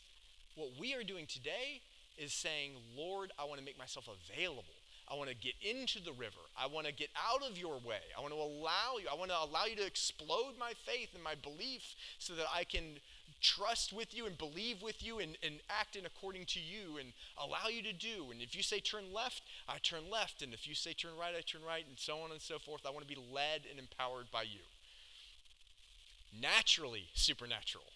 What 0.56 0.70
we 0.78 0.94
are 0.94 1.04
doing 1.04 1.26
today 1.26 1.80
is 2.18 2.32
saying, 2.32 2.72
Lord, 2.96 3.30
I 3.38 3.44
want 3.44 3.60
to 3.60 3.64
make 3.64 3.78
myself 3.78 4.08
available. 4.08 4.64
I 5.10 5.16
want 5.16 5.28
to 5.28 5.34
get 5.34 5.54
into 5.62 6.02
the 6.02 6.12
river. 6.12 6.40
I 6.56 6.66
want 6.66 6.86
to 6.86 6.92
get 6.92 7.08
out 7.16 7.48
of 7.48 7.58
your 7.58 7.74
way. 7.74 8.02
I 8.16 8.20
want 8.20 8.32
to 8.32 8.38
allow 8.38 8.98
you. 9.00 9.08
I 9.10 9.16
want 9.16 9.30
to 9.30 9.38
allow 9.38 9.64
you 9.64 9.74
to 9.76 9.86
explode 9.86 10.54
my 10.58 10.72
faith 10.86 11.10
and 11.14 11.22
my 11.22 11.34
belief 11.34 11.96
so 12.18 12.34
that 12.34 12.46
I 12.54 12.62
can 12.62 12.98
trust 13.40 13.92
with 13.92 14.14
you 14.14 14.26
and 14.26 14.36
believe 14.36 14.82
with 14.82 15.04
you 15.04 15.18
and, 15.18 15.36
and 15.42 15.60
act 15.68 15.96
in 15.96 16.06
according 16.06 16.44
to 16.46 16.60
you 16.60 16.98
and 16.98 17.12
allow 17.38 17.68
you 17.68 17.82
to 17.82 17.92
do. 17.92 18.30
And 18.30 18.40
if 18.40 18.54
you 18.54 18.62
say 18.62 18.80
turn 18.80 19.12
left, 19.12 19.42
I 19.68 19.78
turn 19.78 20.10
left. 20.10 20.42
And 20.42 20.52
if 20.52 20.68
you 20.68 20.74
say 20.74 20.92
turn 20.92 21.12
right, 21.18 21.34
I 21.36 21.40
turn 21.40 21.62
right, 21.66 21.84
and 21.88 21.98
so 21.98 22.18
on 22.18 22.30
and 22.30 22.40
so 22.40 22.58
forth. 22.58 22.82
I 22.86 22.90
want 22.90 23.06
to 23.06 23.14
be 23.14 23.20
led 23.32 23.62
and 23.68 23.78
empowered 23.78 24.30
by 24.30 24.42
you. 24.42 24.60
Naturally 26.38 27.08
supernatural 27.14 27.86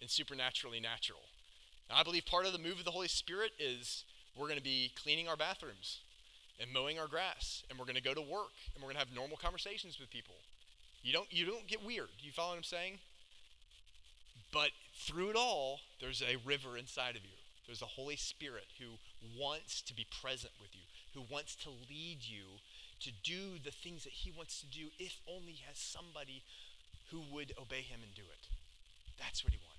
and 0.00 0.10
supernaturally 0.10 0.80
natural. 0.80 1.20
Now, 1.90 1.96
I 1.96 2.02
believe 2.02 2.24
part 2.26 2.46
of 2.46 2.52
the 2.52 2.58
move 2.58 2.78
of 2.78 2.84
the 2.84 2.90
Holy 2.90 3.08
Spirit 3.08 3.52
is 3.58 4.04
we're 4.36 4.46
going 4.46 4.58
to 4.58 4.64
be 4.64 4.90
cleaning 5.00 5.28
our 5.28 5.36
bathrooms 5.36 5.98
and 6.60 6.72
mowing 6.72 6.98
our 6.98 7.08
grass, 7.08 7.62
and 7.68 7.78
we're 7.78 7.84
going 7.84 7.96
to 7.96 8.02
go 8.02 8.14
to 8.14 8.22
work, 8.22 8.54
and 8.74 8.82
we're 8.82 8.88
going 8.88 8.94
to 8.94 9.00
have 9.00 9.14
normal 9.14 9.36
conversations 9.36 9.98
with 9.98 10.10
people. 10.10 10.36
You 11.02 11.12
don't 11.12 11.30
you 11.30 11.44
don't 11.44 11.66
get 11.66 11.84
weird. 11.84 12.08
You 12.20 12.32
follow 12.32 12.50
what 12.50 12.56
I'm 12.56 12.62
saying? 12.62 12.98
But 14.52 14.70
through 14.94 15.30
it 15.30 15.36
all, 15.36 15.80
there's 16.00 16.22
a 16.22 16.36
river 16.46 16.76
inside 16.76 17.16
of 17.16 17.24
you. 17.24 17.36
There's 17.66 17.82
a 17.82 17.86
Holy 17.86 18.16
Spirit 18.16 18.66
who 18.78 18.98
wants 19.38 19.80
to 19.82 19.94
be 19.94 20.06
present 20.22 20.52
with 20.60 20.70
you, 20.74 20.84
who 21.14 21.24
wants 21.32 21.56
to 21.56 21.70
lead 21.70 22.18
you 22.20 22.60
to 23.00 23.10
do 23.22 23.58
the 23.62 23.70
things 23.70 24.04
that 24.04 24.12
he 24.12 24.30
wants 24.30 24.60
to 24.60 24.66
do 24.66 24.88
if 24.98 25.20
only 25.28 25.52
he 25.52 25.64
has 25.66 25.78
somebody 25.78 26.42
who 27.10 27.20
would 27.32 27.52
obey 27.60 27.82
him 27.82 28.00
and 28.02 28.14
do 28.14 28.22
it. 28.22 28.48
That's 29.18 29.44
what 29.44 29.52
he 29.52 29.58
wants. 29.58 29.73